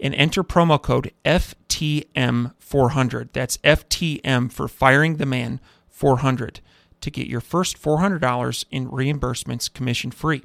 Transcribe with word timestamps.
and 0.00 0.14
enter 0.14 0.42
promo 0.42 0.80
code 0.80 1.12
FTM400. 1.24 3.28
That's 3.32 3.58
FTM 3.58 4.50
for 4.50 4.66
Firing 4.66 5.16
the 5.16 5.26
Man 5.26 5.60
400 5.88 6.60
to 7.00 7.10
get 7.10 7.26
your 7.26 7.40
first 7.40 7.80
$400 7.80 8.64
in 8.70 8.88
reimbursements 8.88 9.72
commission 9.72 10.10
free. 10.10 10.42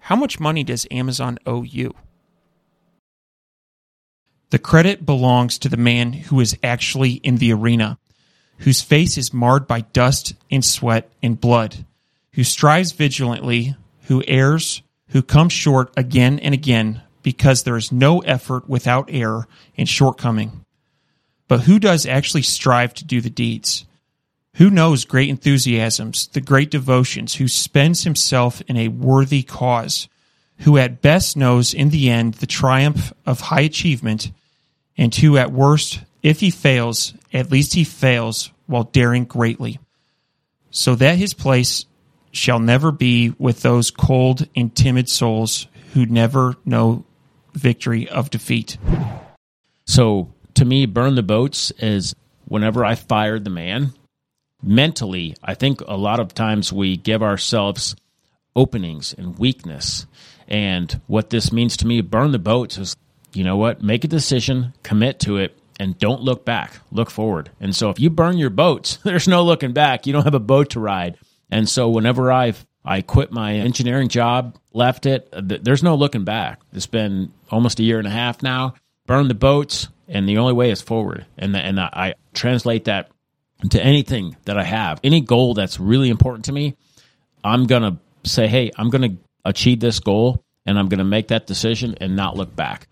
How 0.00 0.16
much 0.16 0.40
money 0.40 0.64
does 0.64 0.86
Amazon 0.90 1.38
owe 1.46 1.62
you? 1.62 1.94
The 4.50 4.58
credit 4.58 5.06
belongs 5.06 5.58
to 5.58 5.68
the 5.68 5.76
man 5.76 6.12
who 6.12 6.40
is 6.40 6.56
actually 6.62 7.12
in 7.12 7.36
the 7.36 7.52
arena, 7.52 7.98
whose 8.58 8.82
face 8.82 9.16
is 9.16 9.32
marred 9.32 9.68
by 9.68 9.82
dust 9.82 10.34
and 10.50 10.64
sweat 10.64 11.08
and 11.22 11.40
blood, 11.40 11.84
who 12.32 12.42
strives 12.42 12.92
vigilantly, 12.92 13.76
who 14.04 14.24
errs, 14.26 14.82
who 15.08 15.22
comes 15.22 15.52
short 15.52 15.92
again 15.96 16.38
and 16.40 16.54
again 16.54 17.02
because 17.22 17.62
there 17.62 17.76
is 17.76 17.92
no 17.92 18.20
effort 18.20 18.68
without 18.68 19.08
error 19.12 19.46
and 19.76 19.88
shortcoming. 19.88 20.64
But 21.48 21.62
who 21.62 21.78
does 21.78 22.06
actually 22.06 22.42
strive 22.42 22.94
to 22.94 23.04
do 23.04 23.20
the 23.20 23.30
deeds? 23.30 23.84
Who 24.54 24.70
knows 24.70 25.04
great 25.04 25.28
enthusiasms, 25.28 26.28
the 26.28 26.40
great 26.40 26.70
devotions, 26.70 27.36
who 27.36 27.48
spends 27.48 28.04
himself 28.04 28.60
in 28.62 28.76
a 28.76 28.88
worthy 28.88 29.42
cause, 29.42 30.08
who 30.58 30.76
at 30.76 31.02
best 31.02 31.36
knows 31.36 31.72
in 31.72 31.90
the 31.90 32.10
end 32.10 32.34
the 32.34 32.46
triumph 32.46 33.12
of 33.26 33.40
high 33.40 33.62
achievement, 33.62 34.32
and 34.96 35.14
who 35.14 35.36
at 35.36 35.52
worst, 35.52 36.00
if 36.22 36.40
he 36.40 36.50
fails, 36.50 37.14
at 37.32 37.50
least 37.50 37.74
he 37.74 37.84
fails 37.84 38.50
while 38.66 38.84
daring 38.84 39.24
greatly, 39.24 39.78
so 40.70 40.94
that 40.94 41.16
his 41.16 41.34
place 41.34 41.86
shall 42.32 42.60
never 42.60 42.92
be 42.92 43.34
with 43.38 43.62
those 43.62 43.90
cold 43.90 44.46
and 44.54 44.74
timid 44.74 45.08
souls 45.08 45.66
who 45.94 46.06
never 46.06 46.54
know 46.64 47.04
victory 47.54 48.08
of 48.08 48.30
defeat. 48.30 48.78
So 49.86 50.32
to 50.54 50.64
me, 50.64 50.86
burn 50.86 51.14
the 51.14 51.22
boats 51.22 51.70
is 51.78 52.14
whenever 52.46 52.84
I 52.84 52.94
fired 52.94 53.44
the 53.44 53.50
man, 53.50 53.92
mentally, 54.62 55.36
I 55.42 55.54
think 55.54 55.80
a 55.82 55.96
lot 55.96 56.20
of 56.20 56.34
times 56.34 56.72
we 56.72 56.96
give 56.96 57.22
ourselves 57.22 57.96
openings 58.54 59.14
and 59.16 59.38
weakness. 59.38 60.06
And 60.48 61.00
what 61.06 61.30
this 61.30 61.52
means 61.52 61.76
to 61.78 61.86
me, 61.86 62.00
burn 62.00 62.32
the 62.32 62.38
boats 62.38 62.78
is, 62.78 62.96
you 63.32 63.44
know 63.44 63.56
what, 63.56 63.82
make 63.82 64.04
a 64.04 64.08
decision, 64.08 64.74
commit 64.82 65.20
to 65.20 65.36
it, 65.36 65.56
and 65.78 65.98
don't 65.98 66.22
look 66.22 66.44
back, 66.44 66.74
look 66.92 67.10
forward. 67.10 67.50
And 67.60 67.74
so 67.74 67.88
if 67.88 67.98
you 67.98 68.10
burn 68.10 68.36
your 68.36 68.50
boats, 68.50 68.96
there's 69.04 69.28
no 69.28 69.42
looking 69.42 69.72
back. 69.72 70.06
You 70.06 70.12
don't 70.12 70.24
have 70.24 70.34
a 70.34 70.40
boat 70.40 70.70
to 70.70 70.80
ride. 70.80 71.16
And 71.50 71.68
so 71.68 71.88
whenever 71.88 72.30
I've 72.30 72.66
I 72.84 73.02
quit 73.02 73.30
my 73.30 73.54
engineering 73.54 74.08
job, 74.08 74.56
left 74.72 75.06
it. 75.06 75.28
There's 75.32 75.82
no 75.82 75.94
looking 75.94 76.24
back. 76.24 76.60
It's 76.72 76.86
been 76.86 77.32
almost 77.50 77.78
a 77.78 77.82
year 77.82 77.98
and 77.98 78.06
a 78.06 78.10
half 78.10 78.42
now. 78.42 78.74
Burn 79.06 79.28
the 79.28 79.34
boats, 79.34 79.88
and 80.08 80.28
the 80.28 80.38
only 80.38 80.52
way 80.52 80.70
is 80.70 80.80
forward. 80.80 81.26
And 81.36 81.54
and 81.56 81.78
I 81.78 82.14
translate 82.32 82.86
that 82.86 83.10
to 83.70 83.82
anything 83.82 84.36
that 84.44 84.56
I 84.56 84.64
have, 84.64 85.00
any 85.04 85.20
goal 85.20 85.54
that's 85.54 85.78
really 85.78 86.08
important 86.08 86.46
to 86.46 86.52
me. 86.52 86.76
I'm 87.44 87.66
gonna 87.66 87.98
say, 88.24 88.46
hey, 88.46 88.70
I'm 88.76 88.88
gonna 88.88 89.16
achieve 89.44 89.80
this 89.80 90.00
goal, 90.00 90.42
and 90.64 90.78
I'm 90.78 90.88
gonna 90.88 91.04
make 91.04 91.28
that 91.28 91.46
decision 91.46 91.96
and 92.00 92.16
not 92.16 92.36
look 92.36 92.54
back. 92.54 92.88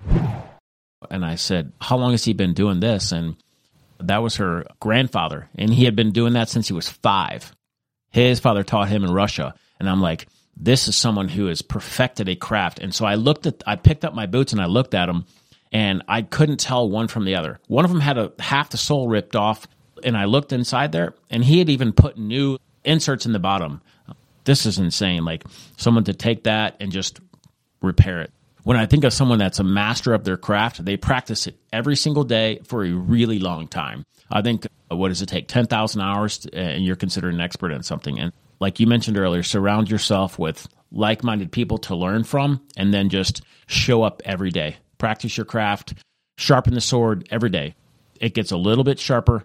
And 1.10 1.24
I 1.24 1.36
said, 1.36 1.72
how 1.80 1.96
long 1.96 2.10
has 2.10 2.24
he 2.24 2.32
been 2.34 2.52
doing 2.52 2.80
this? 2.80 3.12
And 3.12 3.36
that 4.00 4.22
was 4.22 4.36
her 4.36 4.66
grandfather, 4.80 5.48
and 5.56 5.72
he 5.72 5.84
had 5.84 5.96
been 5.96 6.12
doing 6.12 6.34
that 6.34 6.50
since 6.50 6.68
he 6.68 6.74
was 6.74 6.88
five. 6.88 7.54
His 8.10 8.40
father 8.40 8.64
taught 8.64 8.88
him 8.88 9.04
in 9.04 9.12
Russia 9.12 9.54
and 9.78 9.88
I'm 9.88 10.00
like, 10.00 10.26
this 10.56 10.88
is 10.88 10.96
someone 10.96 11.28
who 11.28 11.46
has 11.46 11.62
perfected 11.62 12.28
a 12.28 12.36
craft. 12.36 12.80
And 12.80 12.94
so 12.94 13.04
I 13.06 13.14
looked 13.14 13.46
at, 13.46 13.62
I 13.66 13.76
picked 13.76 14.04
up 14.04 14.14
my 14.14 14.26
boots 14.26 14.52
and 14.52 14.60
I 14.60 14.66
looked 14.66 14.94
at 14.94 15.06
them, 15.06 15.24
and 15.72 16.02
I 16.08 16.22
couldn't 16.22 16.58
tell 16.58 16.88
one 16.88 17.08
from 17.08 17.24
the 17.24 17.36
other. 17.36 17.60
One 17.68 17.84
of 17.84 17.90
them 17.90 18.00
had 18.00 18.18
a 18.18 18.32
half 18.38 18.70
the 18.70 18.76
sole 18.76 19.08
ripped 19.08 19.36
off, 19.36 19.66
and 20.02 20.16
I 20.16 20.24
looked 20.24 20.52
inside 20.52 20.92
there, 20.92 21.14
and 21.30 21.44
he 21.44 21.58
had 21.58 21.68
even 21.68 21.92
put 21.92 22.18
new 22.18 22.58
inserts 22.84 23.26
in 23.26 23.32
the 23.32 23.38
bottom. 23.38 23.82
This 24.44 24.66
is 24.66 24.78
insane. 24.78 25.24
Like 25.24 25.44
someone 25.76 26.04
to 26.04 26.14
take 26.14 26.44
that 26.44 26.76
and 26.80 26.90
just 26.90 27.20
repair 27.82 28.20
it. 28.22 28.32
When 28.64 28.76
I 28.76 28.86
think 28.86 29.04
of 29.04 29.12
someone 29.12 29.38
that's 29.38 29.60
a 29.60 29.64
master 29.64 30.14
of 30.14 30.24
their 30.24 30.36
craft, 30.36 30.84
they 30.84 30.96
practice 30.96 31.46
it 31.46 31.56
every 31.72 31.96
single 31.96 32.24
day 32.24 32.60
for 32.64 32.84
a 32.84 32.90
really 32.90 33.38
long 33.38 33.68
time. 33.68 34.04
I 34.30 34.42
think 34.42 34.66
what 34.88 35.08
does 35.08 35.22
it 35.22 35.26
take? 35.26 35.48
10,000 35.48 36.00
hours 36.00 36.38
to, 36.38 36.54
and 36.54 36.84
you're 36.84 36.96
considered 36.96 37.34
an 37.34 37.40
expert 37.40 37.72
in 37.72 37.82
something. 37.82 38.18
And 38.18 38.32
like 38.60 38.80
you 38.80 38.86
mentioned 38.86 39.18
earlier, 39.18 39.42
surround 39.42 39.90
yourself 39.90 40.38
with 40.38 40.66
like 40.90 41.22
minded 41.22 41.52
people 41.52 41.78
to 41.78 41.94
learn 41.94 42.24
from 42.24 42.60
and 42.76 42.92
then 42.92 43.08
just 43.08 43.42
show 43.66 44.02
up 44.02 44.22
every 44.24 44.50
day. 44.50 44.76
Practice 44.96 45.36
your 45.36 45.46
craft, 45.46 45.94
sharpen 46.36 46.74
the 46.74 46.80
sword 46.80 47.28
every 47.30 47.50
day. 47.50 47.74
It 48.20 48.34
gets 48.34 48.50
a 48.50 48.56
little 48.56 48.84
bit 48.84 48.98
sharper 48.98 49.44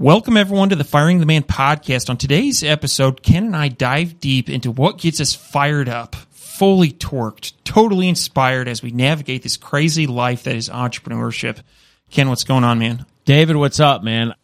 Welcome, 0.00 0.36
everyone, 0.36 0.68
to 0.68 0.76
the 0.76 0.84
Firing 0.84 1.18
the 1.18 1.26
Man 1.26 1.42
podcast. 1.42 2.08
On 2.08 2.16
today's 2.16 2.62
episode, 2.62 3.20
Ken 3.20 3.46
and 3.46 3.56
I 3.56 3.66
dive 3.66 4.20
deep 4.20 4.48
into 4.48 4.70
what 4.70 4.98
gets 4.98 5.20
us 5.20 5.34
fired 5.34 5.88
up, 5.88 6.14
fully 6.30 6.92
torqued, 6.92 7.54
totally 7.64 8.08
inspired 8.08 8.68
as 8.68 8.80
we 8.80 8.92
navigate 8.92 9.42
this 9.42 9.56
crazy 9.56 10.06
life 10.06 10.44
that 10.44 10.54
is 10.54 10.68
entrepreneurship. 10.68 11.62
Ken, 12.10 12.28
what's 12.28 12.44
going 12.44 12.62
on, 12.62 12.78
man? 12.78 13.06
David, 13.24 13.56
what's 13.56 13.80
up, 13.80 14.04
man? 14.04 14.34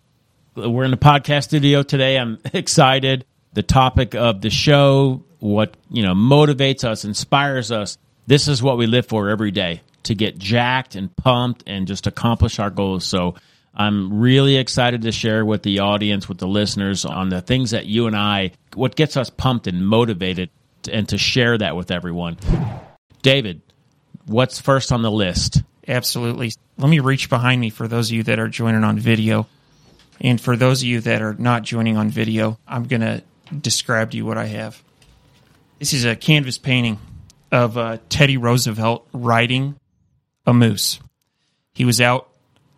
We're 0.56 0.82
in 0.82 0.90
the 0.90 0.96
podcast 0.96 1.44
studio 1.44 1.84
today. 1.84 2.18
I'm 2.18 2.40
excited. 2.52 3.24
The 3.52 3.62
topic 3.62 4.16
of 4.16 4.40
the 4.40 4.50
show, 4.50 5.22
what, 5.38 5.76
you 5.88 6.02
know, 6.02 6.14
motivates 6.14 6.82
us, 6.82 7.04
inspires 7.04 7.70
us. 7.70 7.96
This 8.26 8.48
is 8.48 8.60
what 8.60 8.76
we 8.76 8.88
live 8.88 9.06
for 9.06 9.28
every 9.28 9.52
day 9.52 9.82
to 10.02 10.16
get 10.16 10.36
jacked 10.36 10.96
and 10.96 11.14
pumped 11.14 11.62
and 11.68 11.86
just 11.86 12.08
accomplish 12.08 12.58
our 12.58 12.70
goals. 12.70 13.04
So, 13.04 13.36
I'm 13.76 14.20
really 14.20 14.56
excited 14.56 15.02
to 15.02 15.12
share 15.12 15.44
with 15.44 15.62
the 15.62 15.80
audience, 15.80 16.28
with 16.28 16.38
the 16.38 16.46
listeners, 16.46 17.04
on 17.04 17.28
the 17.28 17.40
things 17.40 17.72
that 17.72 17.86
you 17.86 18.06
and 18.06 18.16
I, 18.16 18.52
what 18.74 18.94
gets 18.94 19.16
us 19.16 19.30
pumped 19.30 19.66
and 19.66 19.86
motivated, 19.86 20.50
and 20.90 21.08
to 21.08 21.18
share 21.18 21.58
that 21.58 21.74
with 21.76 21.90
everyone. 21.90 22.38
David, 23.22 23.62
what's 24.26 24.60
first 24.60 24.92
on 24.92 25.02
the 25.02 25.10
list? 25.10 25.62
Absolutely. 25.88 26.52
Let 26.78 26.88
me 26.88 27.00
reach 27.00 27.28
behind 27.28 27.60
me 27.60 27.70
for 27.70 27.88
those 27.88 28.10
of 28.10 28.16
you 28.16 28.22
that 28.24 28.38
are 28.38 28.48
joining 28.48 28.84
on 28.84 28.98
video. 28.98 29.46
And 30.20 30.40
for 30.40 30.56
those 30.56 30.82
of 30.82 30.88
you 30.88 31.00
that 31.00 31.22
are 31.22 31.34
not 31.34 31.62
joining 31.62 31.96
on 31.96 32.10
video, 32.10 32.58
I'm 32.68 32.84
going 32.84 33.00
to 33.00 33.22
describe 33.60 34.12
to 34.12 34.16
you 34.16 34.24
what 34.24 34.38
I 34.38 34.46
have. 34.46 34.80
This 35.78 35.92
is 35.92 36.04
a 36.04 36.14
canvas 36.14 36.58
painting 36.58 36.98
of 37.50 37.76
uh, 37.76 37.98
Teddy 38.08 38.36
Roosevelt 38.36 39.06
riding 39.12 39.74
a 40.46 40.54
moose. 40.54 41.00
He 41.74 41.84
was 41.84 42.00
out 42.00 42.28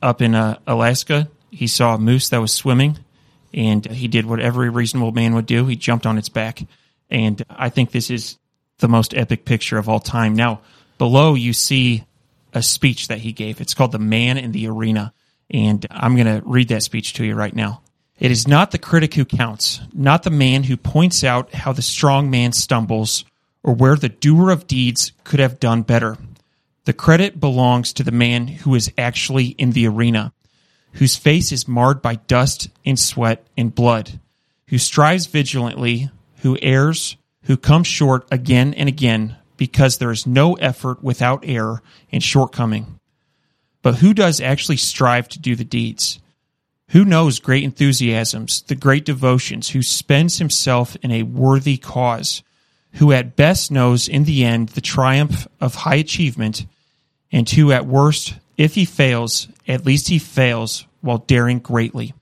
up 0.02 0.22
in 0.22 0.34
uh, 0.34 0.58
Alaska. 0.66 1.28
He 1.50 1.66
saw 1.66 1.94
a 1.94 1.98
moose 1.98 2.28
that 2.30 2.40
was 2.40 2.52
swimming, 2.52 2.98
and 3.52 3.84
he 3.86 4.08
did 4.08 4.26
what 4.26 4.40
every 4.40 4.70
reasonable 4.70 5.12
man 5.12 5.34
would 5.34 5.46
do. 5.46 5.66
He 5.66 5.76
jumped 5.76 6.06
on 6.06 6.18
its 6.18 6.28
back, 6.28 6.62
and 7.10 7.42
I 7.48 7.68
think 7.68 7.90
this 7.90 8.10
is 8.10 8.38
the 8.78 8.88
most 8.88 9.14
epic 9.14 9.44
picture 9.44 9.78
of 9.78 9.88
all 9.88 10.00
time. 10.00 10.34
Now, 10.34 10.60
below 10.98 11.34
you 11.34 11.52
see 11.52 12.04
a 12.52 12.62
speech 12.62 13.08
that 13.08 13.18
he 13.18 13.32
gave. 13.32 13.60
It's 13.60 13.74
called 13.74 13.92
"The 13.92 13.98
Man 13.98 14.38
in 14.38 14.52
the 14.52 14.68
Arena," 14.68 15.12
and 15.50 15.86
I'm 15.90 16.16
going 16.16 16.26
to 16.26 16.46
read 16.46 16.68
that 16.68 16.82
speech 16.82 17.14
to 17.14 17.24
you 17.24 17.34
right 17.34 17.54
now. 17.54 17.82
It 18.18 18.30
is 18.30 18.48
not 18.48 18.70
the 18.70 18.78
critic 18.78 19.14
who 19.14 19.24
counts, 19.26 19.80
not 19.92 20.22
the 20.22 20.30
man 20.30 20.62
who 20.62 20.76
points 20.76 21.22
out 21.22 21.52
how 21.54 21.72
the 21.72 21.82
strong 21.82 22.30
man 22.30 22.52
stumbles 22.52 23.24
or 23.62 23.74
where 23.74 23.96
the 23.96 24.08
doer 24.08 24.50
of 24.50 24.66
deeds 24.66 25.12
could 25.24 25.40
have 25.40 25.60
done 25.60 25.82
better. 25.82 26.16
The 26.86 26.92
credit 26.92 27.40
belongs 27.40 27.92
to 27.94 28.04
the 28.04 28.12
man 28.12 28.46
who 28.46 28.76
is 28.76 28.92
actually 28.96 29.46
in 29.46 29.72
the 29.72 29.88
arena, 29.88 30.32
whose 30.92 31.16
face 31.16 31.50
is 31.50 31.66
marred 31.66 32.00
by 32.00 32.14
dust 32.14 32.68
and 32.84 32.96
sweat 32.96 33.44
and 33.56 33.74
blood, 33.74 34.20
who 34.68 34.78
strives 34.78 35.26
vigilantly, 35.26 36.10
who 36.42 36.56
errs, 36.62 37.16
who 37.42 37.56
comes 37.56 37.88
short 37.88 38.28
again 38.30 38.72
and 38.74 38.88
again, 38.88 39.36
because 39.56 39.98
there 39.98 40.12
is 40.12 40.28
no 40.28 40.54
effort 40.54 41.02
without 41.02 41.44
error 41.44 41.82
and 42.12 42.22
shortcoming. 42.22 43.00
But 43.82 43.96
who 43.96 44.14
does 44.14 44.40
actually 44.40 44.76
strive 44.76 45.28
to 45.30 45.40
do 45.40 45.56
the 45.56 45.64
deeds? 45.64 46.20
Who 46.90 47.04
knows 47.04 47.40
great 47.40 47.64
enthusiasms, 47.64 48.62
the 48.62 48.76
great 48.76 49.04
devotions, 49.04 49.70
who 49.70 49.82
spends 49.82 50.38
himself 50.38 50.96
in 51.02 51.10
a 51.10 51.24
worthy 51.24 51.78
cause, 51.78 52.44
who 52.94 53.10
at 53.10 53.34
best 53.34 53.72
knows 53.72 54.06
in 54.06 54.22
the 54.22 54.44
end 54.44 54.68
the 54.68 54.80
triumph 54.80 55.48
of 55.60 55.74
high 55.74 55.96
achievement, 55.96 56.64
and 57.32 57.48
who 57.48 57.72
at 57.72 57.86
worst, 57.86 58.34
if 58.56 58.74
he 58.74 58.84
fails, 58.84 59.48
at 59.66 59.86
least 59.86 60.08
he 60.08 60.18
fails 60.18 60.86
while 61.00 61.18
daring 61.18 61.58
greatly, 61.58 62.14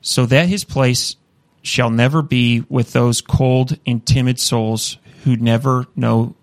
so 0.00 0.26
that 0.26 0.48
his 0.48 0.64
place 0.64 1.16
shall 1.62 1.90
never 1.90 2.22
be 2.22 2.64
with 2.68 2.92
those 2.92 3.20
cold 3.20 3.78
and 3.86 4.04
timid 4.04 4.38
souls 4.38 4.98
who 5.24 5.36
never 5.36 5.86
know 5.94 6.34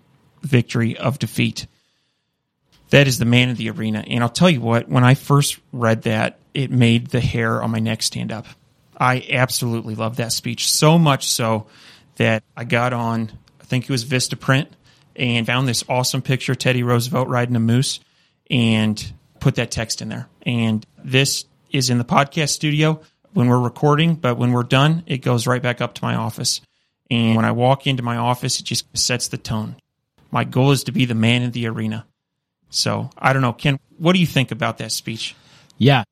victory 0.42 0.96
of 0.96 1.18
defeat. 1.18 1.66
That 2.90 3.06
is 3.06 3.18
the 3.18 3.24
man 3.24 3.50
of 3.50 3.56
the 3.56 3.70
arena. 3.70 4.02
And 4.06 4.22
I'll 4.22 4.30
tell 4.30 4.50
you 4.50 4.60
what, 4.60 4.88
when 4.88 5.04
I 5.04 5.14
first 5.14 5.58
read 5.72 6.02
that, 6.02 6.38
it 6.54 6.70
made 6.70 7.08
the 7.08 7.20
hair 7.20 7.62
on 7.62 7.70
my 7.70 7.78
neck 7.78 8.02
stand 8.02 8.32
up. 8.32 8.46
I 8.96 9.26
absolutely 9.30 9.94
love 9.94 10.16
that 10.16 10.32
speech 10.32 10.70
so 10.70 10.98
much 10.98 11.30
so 11.30 11.66
that 12.16 12.42
I 12.56 12.64
got 12.64 12.92
on, 12.92 13.30
I 13.60 13.64
think 13.64 13.84
it 13.84 13.90
was 13.90 14.04
Vistaprint, 14.04 14.66
and 15.20 15.46
found 15.46 15.68
this 15.68 15.84
awesome 15.86 16.22
picture 16.22 16.52
of 16.52 16.58
Teddy 16.58 16.82
Roosevelt 16.82 17.28
riding 17.28 17.54
a 17.54 17.60
moose 17.60 18.00
and 18.50 19.12
put 19.38 19.56
that 19.56 19.70
text 19.70 20.00
in 20.00 20.08
there. 20.08 20.28
And 20.46 20.84
this 21.04 21.44
is 21.70 21.90
in 21.90 21.98
the 21.98 22.04
podcast 22.04 22.48
studio 22.48 23.02
when 23.34 23.48
we're 23.48 23.60
recording, 23.60 24.14
but 24.14 24.38
when 24.38 24.52
we're 24.52 24.62
done, 24.62 25.04
it 25.06 25.18
goes 25.18 25.46
right 25.46 25.62
back 25.62 25.82
up 25.82 25.94
to 25.94 26.04
my 26.04 26.14
office. 26.14 26.62
And 27.10 27.36
when 27.36 27.44
I 27.44 27.52
walk 27.52 27.86
into 27.86 28.02
my 28.02 28.16
office, 28.16 28.60
it 28.60 28.64
just 28.64 28.86
sets 28.96 29.28
the 29.28 29.36
tone. 29.36 29.76
My 30.30 30.44
goal 30.44 30.70
is 30.70 30.84
to 30.84 30.92
be 30.92 31.04
the 31.04 31.14
man 31.14 31.42
in 31.42 31.50
the 31.50 31.66
arena. 31.66 32.06
So 32.70 33.10
I 33.18 33.34
don't 33.34 33.42
know, 33.42 33.52
Ken, 33.52 33.78
what 33.98 34.14
do 34.14 34.20
you 34.20 34.26
think 34.26 34.52
about 34.52 34.78
that 34.78 34.90
speech? 34.90 35.36
Yeah. 35.76 36.04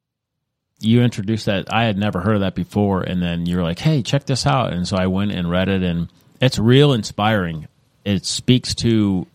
You 0.80 1.02
introduced 1.02 1.46
that. 1.46 1.72
I 1.72 1.84
had 1.84 1.96
never 1.96 2.20
heard 2.20 2.34
of 2.34 2.40
that 2.40 2.54
before. 2.54 3.02
And 3.02 3.22
then 3.22 3.46
you're 3.46 3.62
like, 3.62 3.78
hey, 3.78 4.02
check 4.02 4.26
this 4.26 4.44
out. 4.44 4.74
And 4.74 4.86
so 4.86 4.98
I 4.98 5.06
went 5.06 5.32
and 5.32 5.50
read 5.50 5.68
it, 5.68 5.82
and 5.82 6.08
it's 6.40 6.58
real 6.58 6.92
inspiring. 6.92 7.68
It 8.04 8.24
speaks 8.24 8.74
to 8.76 9.26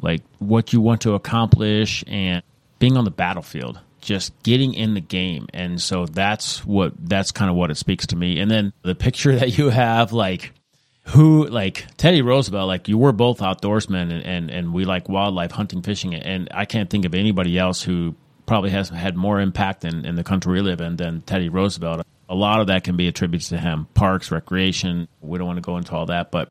like 0.00 0.22
what 0.38 0.72
you 0.72 0.80
want 0.80 1.02
to 1.02 1.14
accomplish 1.14 2.04
and 2.06 2.42
being 2.78 2.96
on 2.96 3.04
the 3.04 3.10
battlefield, 3.10 3.80
just 4.00 4.32
getting 4.42 4.74
in 4.74 4.94
the 4.94 5.00
game. 5.00 5.46
And 5.52 5.80
so 5.80 6.06
that's 6.06 6.64
what 6.64 6.92
that's 6.98 7.32
kind 7.32 7.50
of 7.50 7.56
what 7.56 7.70
it 7.70 7.76
speaks 7.76 8.06
to 8.08 8.16
me. 8.16 8.38
And 8.40 8.50
then 8.50 8.72
the 8.82 8.94
picture 8.94 9.36
that 9.38 9.58
you 9.58 9.70
have, 9.70 10.12
like 10.12 10.52
who 11.06 11.46
like 11.46 11.86
Teddy 11.96 12.22
Roosevelt, 12.22 12.68
like 12.68 12.88
you 12.88 12.98
were 12.98 13.12
both 13.12 13.40
outdoorsmen 13.40 14.12
and, 14.12 14.24
and, 14.24 14.50
and 14.50 14.72
we 14.72 14.84
like 14.84 15.08
wildlife 15.08 15.50
hunting, 15.50 15.82
fishing, 15.82 16.14
and 16.14 16.48
I 16.52 16.64
can't 16.64 16.88
think 16.90 17.04
of 17.04 17.14
anybody 17.14 17.58
else 17.58 17.82
who 17.82 18.14
probably 18.46 18.70
has 18.70 18.88
had 18.88 19.16
more 19.16 19.40
impact 19.40 19.84
in, 19.84 20.04
in 20.04 20.14
the 20.14 20.24
country 20.24 20.52
we 20.52 20.60
live 20.60 20.80
in 20.80 20.96
than 20.96 21.22
Teddy 21.22 21.48
Roosevelt. 21.48 22.06
A 22.28 22.34
lot 22.34 22.60
of 22.60 22.68
that 22.68 22.84
can 22.84 22.96
be 22.96 23.08
attributed 23.08 23.48
to 23.50 23.58
him. 23.58 23.86
Parks, 23.94 24.30
recreation. 24.30 25.08
We 25.20 25.38
don't 25.38 25.46
want 25.46 25.58
to 25.58 25.62
go 25.62 25.76
into 25.76 25.92
all 25.92 26.06
that, 26.06 26.30
but 26.30 26.50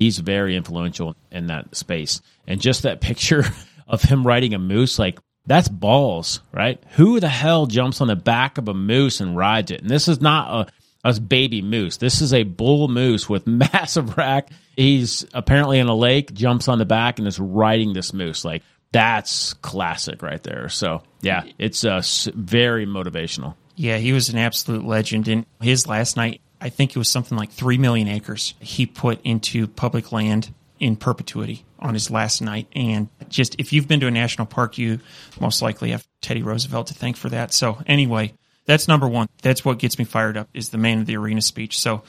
he's 0.00 0.18
very 0.18 0.56
influential 0.56 1.14
in 1.30 1.46
that 1.46 1.76
space. 1.76 2.20
And 2.48 2.60
just 2.60 2.82
that 2.82 3.00
picture 3.00 3.44
of 3.86 4.02
him 4.02 4.26
riding 4.26 4.54
a 4.54 4.58
moose, 4.58 4.98
like 4.98 5.20
that's 5.46 5.68
balls, 5.68 6.40
right? 6.52 6.82
Who 6.92 7.20
the 7.20 7.28
hell 7.28 7.66
jumps 7.66 8.00
on 8.00 8.08
the 8.08 8.16
back 8.16 8.58
of 8.58 8.66
a 8.66 8.74
moose 8.74 9.20
and 9.20 9.36
rides 9.36 9.70
it? 9.70 9.82
And 9.82 9.90
this 9.90 10.08
is 10.08 10.20
not 10.20 10.68
a 10.68 10.72
a 11.02 11.18
baby 11.18 11.62
moose. 11.62 11.96
This 11.96 12.20
is 12.20 12.34
a 12.34 12.42
bull 12.42 12.88
moose 12.88 13.28
with 13.28 13.46
massive 13.46 14.16
rack. 14.16 14.50
He's 14.76 15.24
apparently 15.32 15.78
in 15.78 15.86
a 15.86 15.94
lake, 15.94 16.34
jumps 16.34 16.68
on 16.68 16.78
the 16.78 16.84
back, 16.84 17.18
and 17.18 17.26
is 17.26 17.38
riding 17.38 17.92
this 17.92 18.12
moose. 18.12 18.44
Like 18.44 18.62
that's 18.92 19.54
classic 19.54 20.22
right 20.22 20.42
there. 20.42 20.68
So 20.68 21.02
yeah, 21.22 21.44
it's 21.58 21.84
uh, 21.84 22.02
very 22.34 22.86
motivational. 22.86 23.54
Yeah, 23.76 23.96
he 23.96 24.12
was 24.12 24.28
an 24.28 24.36
absolute 24.36 24.84
legend. 24.84 25.28
And 25.28 25.46
his 25.60 25.86
last 25.86 26.16
night, 26.16 26.42
I 26.60 26.68
think 26.68 26.90
it 26.94 26.98
was 26.98 27.08
something 27.08 27.36
like 27.36 27.50
three 27.50 27.78
million 27.78 28.08
acres 28.08 28.54
he 28.60 28.86
put 28.86 29.20
into 29.24 29.66
public 29.66 30.12
land 30.12 30.52
in 30.78 30.96
perpetuity 30.96 31.64
on 31.78 31.94
his 31.94 32.10
last 32.10 32.40
night. 32.40 32.66
And 32.74 33.08
just 33.28 33.56
if 33.58 33.72
you've 33.72 33.88
been 33.88 34.00
to 34.00 34.06
a 34.06 34.10
national 34.10 34.46
park, 34.46 34.78
you 34.78 35.00
most 35.40 35.62
likely 35.62 35.90
have 35.90 36.06
Teddy 36.20 36.42
Roosevelt 36.42 36.88
to 36.88 36.94
thank 36.94 37.16
for 37.16 37.28
that. 37.28 37.52
So 37.52 37.78
anyway, 37.86 38.34
that's 38.66 38.88
number 38.88 39.08
one. 39.08 39.28
That's 39.42 39.64
what 39.64 39.78
gets 39.78 39.98
me 39.98 40.04
fired 40.04 40.36
up 40.36 40.48
is 40.54 40.70
the 40.70 40.78
man 40.78 41.00
of 41.00 41.06
the 41.06 41.16
arena 41.16 41.42
speech. 41.42 41.78
So, 41.78 42.02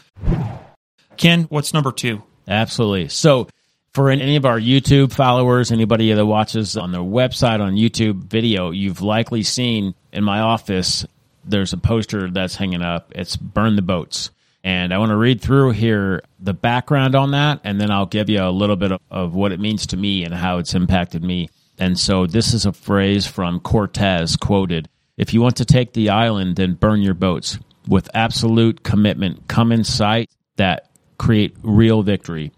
Ken, 1.18 1.44
what's 1.44 1.74
number 1.74 1.92
two? 1.92 2.24
Absolutely. 2.48 3.10
So, 3.10 3.48
for 3.94 4.10
any 4.10 4.38
of 4.38 4.46
our 4.46 4.60
YouTube 4.60 5.12
followers, 5.12 5.72
anybody 5.72 6.14
that 6.14 6.26
watches 6.26 6.78
on 6.78 6.94
their 6.94 7.02
website 7.02 7.60
on 7.60 7.74
YouTube 7.74 8.24
video, 8.24 8.72
you've 8.72 9.02
likely 9.02 9.44
seen 9.44 9.96
in 10.14 10.24
my 10.24 10.40
office 10.40 11.06
there's 11.44 11.74
a 11.74 11.78
poster 11.78 12.30
that's 12.30 12.56
hanging 12.56 12.82
up. 12.82 13.12
It's 13.16 13.36
Burn 13.36 13.76
the 13.76 13.82
Boats. 13.82 14.32
And 14.64 14.94
I 14.94 15.00
want 15.00 15.10
to 15.10 15.18
read 15.18 15.42
through 15.42 15.72
here 15.72 16.22
the 16.40 16.54
background 16.54 17.16
on 17.16 17.32
that, 17.32 17.62
and 17.64 17.82
then 17.82 17.90
I'll 17.90 18.06
give 18.06 18.30
you 18.30 18.44
a 18.44 18.52
little 18.52 18.76
bit 18.76 18.92
of, 18.92 19.02
of 19.10 19.34
what 19.34 19.52
it 19.52 19.60
means 19.60 19.88
to 19.88 19.98
me 19.98 20.24
and 20.24 20.34
how 20.34 20.60
it's 20.60 20.76
impacted 20.76 21.24
me. 21.24 21.50
And 21.80 21.98
so 21.98 22.28
this 22.28 22.54
is 22.54 22.66
a 22.66 22.72
phrase 22.72 23.26
from 23.26 23.60
Cortez 23.60 24.36
quoted 24.36 24.88
if 25.18 25.34
you 25.34 25.42
want 25.42 25.58
to 25.58 25.66
take 25.66 25.94
the 25.94 26.10
island, 26.10 26.56
then 26.56 26.74
burn 26.74 27.02
your 27.02 27.14
boats. 27.14 27.60
With 27.88 28.10
absolute 28.14 28.84
commitment, 28.84 29.48
come 29.48 29.72
in 29.72 29.84
sight 29.84 30.30
that 30.56 30.90
create 31.18 31.56
real 31.62 32.02
victory. 32.02 32.52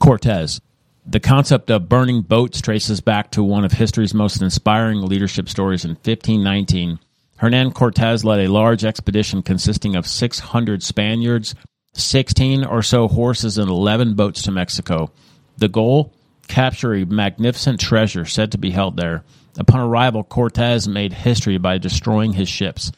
Cortez. 0.00 0.60
The 1.04 1.20
concept 1.20 1.70
of 1.70 1.88
burning 1.88 2.22
boats 2.22 2.60
traces 2.60 3.00
back 3.00 3.32
to 3.32 3.42
one 3.42 3.64
of 3.64 3.72
history's 3.72 4.14
most 4.14 4.40
inspiring 4.40 5.02
leadership 5.02 5.48
stories 5.48 5.84
in 5.84 5.90
1519. 5.90 6.98
Hernan 7.42 7.72
Cortez 7.72 8.24
led 8.24 8.38
a 8.38 8.52
large 8.52 8.84
expedition 8.84 9.42
consisting 9.42 9.96
of 9.96 10.06
600 10.06 10.80
Spaniards, 10.80 11.56
16 11.92 12.64
or 12.64 12.84
so 12.84 13.08
horses, 13.08 13.58
and 13.58 13.68
11 13.68 14.14
boats 14.14 14.42
to 14.42 14.52
Mexico. 14.52 15.10
The 15.56 15.66
goal? 15.66 16.12
Capture 16.46 16.94
a 16.94 17.04
magnificent 17.04 17.80
treasure 17.80 18.24
said 18.26 18.52
to 18.52 18.58
be 18.58 18.70
held 18.70 18.96
there. 18.96 19.24
Upon 19.58 19.80
arrival, 19.80 20.22
Cortez 20.22 20.86
made 20.86 21.12
history 21.12 21.58
by 21.58 21.78
destroying 21.78 22.32
his 22.34 22.48
ships. 22.48 22.92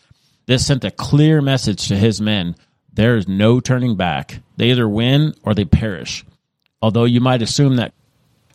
This 0.44 0.66
sent 0.66 0.84
a 0.84 0.90
clear 0.90 1.40
message 1.40 1.88
to 1.88 1.96
his 1.96 2.20
men 2.20 2.54
there 2.92 3.16
is 3.16 3.26
no 3.26 3.60
turning 3.60 3.96
back. 3.96 4.40
They 4.58 4.72
either 4.72 4.86
win 4.86 5.32
or 5.42 5.54
they 5.54 5.64
perish. 5.64 6.22
Although 6.82 7.06
you 7.06 7.22
might 7.22 7.40
assume 7.40 7.76
that 7.76 7.94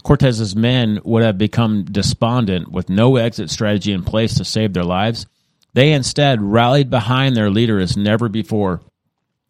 Cortez's 0.03 0.55
men 0.55 0.99
would 1.03 1.23
have 1.23 1.39
become 1.39 1.83
despondent 1.85 2.71
with 2.71 2.91
no 2.91 3.15
exit 3.15 3.49
strategy 3.49 3.91
in 3.91 4.03
place 4.03 4.35
to 4.35 4.45
save 4.45 4.73
their 4.73 4.83
lives, 4.83 5.25
they 5.73 5.91
instead 5.93 6.41
rallied 6.41 6.89
behind 6.89 7.35
their 7.35 7.49
leader 7.49 7.79
as 7.79 7.95
never 7.95 8.29
before. 8.29 8.81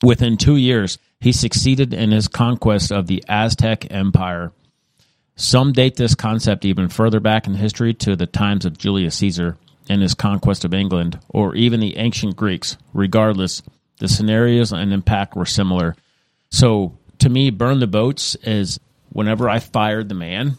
Within 0.01 0.37
two 0.37 0.55
years, 0.55 0.97
he 1.19 1.31
succeeded 1.31 1.93
in 1.93 2.11
his 2.11 2.27
conquest 2.27 2.91
of 2.91 3.07
the 3.07 3.23
Aztec 3.27 3.91
Empire. 3.91 4.51
Some 5.35 5.71
date 5.71 5.95
this 5.95 6.15
concept 6.15 6.65
even 6.65 6.89
further 6.89 7.19
back 7.19 7.47
in 7.47 7.55
history 7.55 7.93
to 7.95 8.15
the 8.15 8.25
times 8.25 8.65
of 8.65 8.77
Julius 8.77 9.15
Caesar 9.17 9.57
and 9.89 10.01
his 10.01 10.13
conquest 10.13 10.65
of 10.65 10.73
England, 10.73 11.19
or 11.29 11.55
even 11.55 11.79
the 11.79 11.97
ancient 11.97 12.35
Greeks. 12.35 12.77
Regardless, 12.93 13.61
the 13.97 14.07
scenarios 14.07 14.71
and 14.71 14.93
impact 14.93 15.35
were 15.35 15.45
similar. 15.45 15.95
So, 16.51 16.97
to 17.19 17.29
me, 17.29 17.49
burn 17.49 17.79
the 17.79 17.87
boats 17.87 18.35
is 18.43 18.79
whenever 19.11 19.49
I 19.49 19.59
fired 19.59 20.09
the 20.09 20.15
man, 20.15 20.57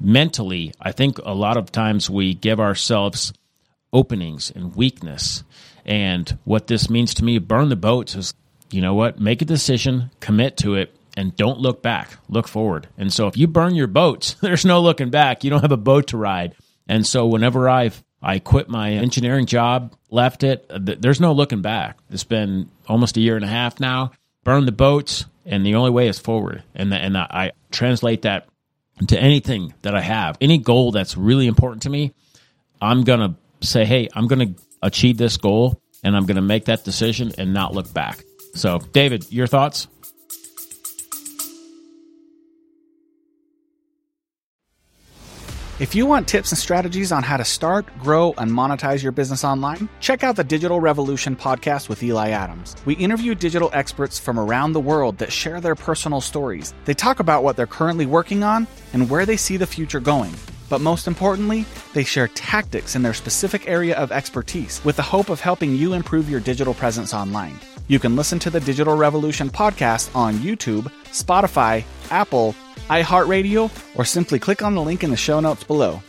mentally, 0.00 0.72
I 0.80 0.92
think 0.92 1.18
a 1.18 1.34
lot 1.34 1.56
of 1.56 1.72
times 1.72 2.08
we 2.08 2.34
give 2.34 2.60
ourselves 2.60 3.32
openings 3.92 4.50
and 4.54 4.74
weakness. 4.74 5.44
And 5.84 6.38
what 6.44 6.66
this 6.66 6.88
means 6.88 7.14
to 7.14 7.24
me, 7.24 7.38
burn 7.38 7.68
the 7.68 7.76
boats 7.76 8.14
is, 8.14 8.34
you 8.70 8.80
know 8.80 8.94
what, 8.94 9.20
make 9.20 9.42
a 9.42 9.46
decision, 9.46 10.10
commit 10.20 10.56
to 10.58 10.74
it, 10.74 10.94
and 11.16 11.36
don't 11.36 11.58
look 11.58 11.82
back, 11.82 12.16
look 12.28 12.48
forward. 12.48 12.88
And 12.96 13.12
so 13.12 13.26
if 13.26 13.36
you 13.36 13.46
burn 13.46 13.74
your 13.74 13.86
boats, 13.86 14.34
there's 14.40 14.64
no 14.64 14.80
looking 14.80 15.10
back. 15.10 15.44
You 15.44 15.50
don't 15.50 15.62
have 15.62 15.72
a 15.72 15.76
boat 15.76 16.08
to 16.08 16.16
ride. 16.16 16.54
And 16.88 17.06
so 17.06 17.26
whenever 17.26 17.68
I've 17.68 18.02
I 18.22 18.38
quit 18.38 18.68
my 18.68 18.92
engineering 18.92 19.46
job, 19.46 19.94
left 20.08 20.44
it, 20.44 20.64
uh, 20.70 20.78
there's 20.80 21.20
no 21.20 21.32
looking 21.32 21.60
back. 21.60 21.98
It's 22.10 22.22
been 22.22 22.70
almost 22.86 23.16
a 23.16 23.20
year 23.20 23.34
and 23.34 23.44
a 23.44 23.48
half 23.48 23.80
now. 23.80 24.12
Burn 24.44 24.64
the 24.64 24.72
boats, 24.72 25.26
and 25.44 25.66
the 25.66 25.74
only 25.74 25.90
way 25.90 26.06
is 26.06 26.20
forward. 26.20 26.62
And 26.74 26.92
the, 26.92 26.96
and 26.96 27.18
I 27.18 27.52
translate 27.72 28.22
that 28.22 28.46
to 29.08 29.18
anything 29.18 29.74
that 29.82 29.96
I 29.96 30.00
have, 30.00 30.38
any 30.40 30.58
goal 30.58 30.92
that's 30.92 31.16
really 31.16 31.48
important 31.48 31.82
to 31.82 31.90
me. 31.90 32.12
I'm 32.80 33.02
gonna 33.02 33.36
say, 33.62 33.84
hey, 33.84 34.08
I'm 34.14 34.26
gonna 34.26 34.54
achieve 34.82 35.16
this 35.16 35.36
goal, 35.36 35.80
and 36.02 36.16
I'm 36.16 36.26
gonna 36.26 36.42
make 36.42 36.66
that 36.66 36.84
decision 36.84 37.32
and 37.38 37.52
not 37.52 37.74
look 37.74 37.92
back. 37.92 38.24
So, 38.54 38.78
David, 38.92 39.30
your 39.32 39.46
thoughts? 39.46 39.88
If 45.82 45.96
you 45.96 46.06
want 46.06 46.28
tips 46.28 46.52
and 46.52 46.58
strategies 46.58 47.10
on 47.10 47.24
how 47.24 47.38
to 47.38 47.44
start, 47.44 47.86
grow, 47.98 48.34
and 48.38 48.48
monetize 48.50 49.02
your 49.02 49.10
business 49.10 49.42
online, 49.42 49.88
check 49.98 50.22
out 50.22 50.36
the 50.36 50.44
Digital 50.44 50.78
Revolution 50.78 51.34
podcast 51.34 51.88
with 51.88 52.00
Eli 52.04 52.30
Adams. 52.30 52.76
We 52.84 52.94
interview 52.94 53.34
digital 53.34 53.68
experts 53.72 54.16
from 54.16 54.38
around 54.38 54.74
the 54.74 54.80
world 54.80 55.18
that 55.18 55.32
share 55.32 55.60
their 55.60 55.74
personal 55.74 56.20
stories. 56.20 56.72
They 56.84 56.94
talk 56.94 57.18
about 57.18 57.42
what 57.42 57.56
they're 57.56 57.66
currently 57.66 58.06
working 58.06 58.44
on 58.44 58.68
and 58.92 59.10
where 59.10 59.26
they 59.26 59.36
see 59.36 59.56
the 59.56 59.66
future 59.66 59.98
going. 59.98 60.32
But 60.72 60.80
most 60.80 61.06
importantly, 61.06 61.66
they 61.92 62.02
share 62.02 62.28
tactics 62.28 62.96
in 62.96 63.02
their 63.02 63.12
specific 63.12 63.68
area 63.68 63.94
of 63.94 64.10
expertise 64.10 64.82
with 64.86 64.96
the 64.96 65.02
hope 65.02 65.28
of 65.28 65.38
helping 65.38 65.76
you 65.76 65.92
improve 65.92 66.30
your 66.30 66.40
digital 66.40 66.72
presence 66.72 67.12
online. 67.12 67.60
You 67.88 67.98
can 67.98 68.16
listen 68.16 68.38
to 68.38 68.48
the 68.48 68.58
Digital 68.58 68.96
Revolution 68.96 69.50
podcast 69.50 70.16
on 70.16 70.36
YouTube, 70.36 70.90
Spotify, 71.10 71.84
Apple, 72.10 72.54
iHeartRadio, 72.88 73.70
or 73.98 74.06
simply 74.06 74.38
click 74.38 74.62
on 74.62 74.74
the 74.74 74.80
link 74.80 75.04
in 75.04 75.10
the 75.10 75.16
show 75.16 75.40
notes 75.40 75.62
below. 75.62 76.02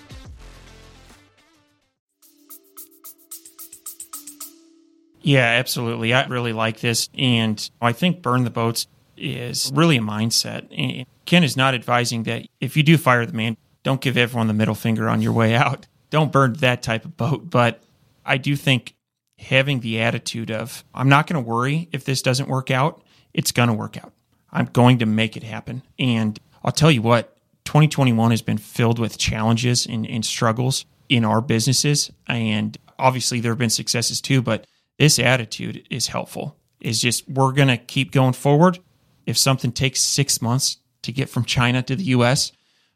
Yeah, 5.21 5.43
absolutely. 5.59 6.13
I 6.13 6.25
really 6.27 6.53
like 6.53 6.79
this. 6.79 7.09
And 7.17 7.69
I 7.81 7.91
think 7.91 8.21
Burn 8.21 8.45
the 8.45 8.49
Boats 8.49 8.87
is 9.17 9.73
really 9.75 9.97
a 9.97 10.01
mindset. 10.01 10.67
And 10.71 11.05
Ken 11.25 11.43
is 11.43 11.57
not 11.57 11.73
advising 11.73 12.23
that 12.23 12.45
if 12.61 12.77
you 12.77 12.83
do 12.83 12.97
fire 12.97 13.25
the 13.25 13.33
man, 13.33 13.57
don't 13.83 14.01
give 14.01 14.17
everyone 14.17 14.47
the 14.47 14.53
middle 14.53 14.75
finger 14.75 15.09
on 15.09 15.21
your 15.21 15.33
way 15.33 15.53
out. 15.55 15.87
Don't 16.09 16.31
burn 16.31 16.53
that 16.53 16.81
type 16.81 17.05
of 17.05 17.17
boat. 17.17 17.49
But 17.49 17.83
I 18.25 18.37
do 18.37 18.55
think 18.55 18.95
having 19.37 19.81
the 19.81 19.99
attitude 20.01 20.51
of, 20.51 20.83
I'm 20.93 21.09
not 21.09 21.27
going 21.27 21.43
to 21.43 21.49
worry 21.49 21.89
if 21.91 22.05
this 22.05 22.21
doesn't 22.21 22.49
work 22.49 22.71
out, 22.71 23.03
it's 23.33 23.51
going 23.51 23.67
to 23.67 23.73
work 23.73 23.97
out. 23.97 24.13
I'm 24.51 24.65
going 24.65 24.99
to 24.99 25.05
make 25.05 25.35
it 25.35 25.43
happen. 25.43 25.81
And 25.99 26.39
I'll 26.63 26.71
tell 26.71 26.91
you 26.91 27.01
what, 27.01 27.35
2021 27.65 28.31
has 28.31 28.41
been 28.41 28.57
filled 28.57 28.99
with 28.99 29.17
challenges 29.17 29.85
and, 29.85 30.07
and 30.07 30.25
struggles 30.25 30.85
in 31.09 31.25
our 31.25 31.41
businesses. 31.41 32.11
And 32.27 32.77
obviously, 32.99 33.39
there 33.39 33.51
have 33.51 33.59
been 33.59 33.69
successes 33.69 34.21
too, 34.21 34.41
but 34.41 34.65
this 34.97 35.19
attitude 35.19 35.85
is 35.89 36.07
helpful. 36.07 36.55
Is 36.79 37.01
just 37.01 37.27
we're 37.29 37.53
going 37.53 37.69
to 37.69 37.77
keep 37.77 38.11
going 38.11 38.33
forward. 38.33 38.79
If 39.25 39.37
something 39.37 39.71
takes 39.71 40.01
six 40.01 40.41
months 40.41 40.77
to 41.01 41.11
get 41.11 41.29
from 41.29 41.45
China 41.45 41.81
to 41.81 41.95
the 41.95 42.03
US, 42.05 42.51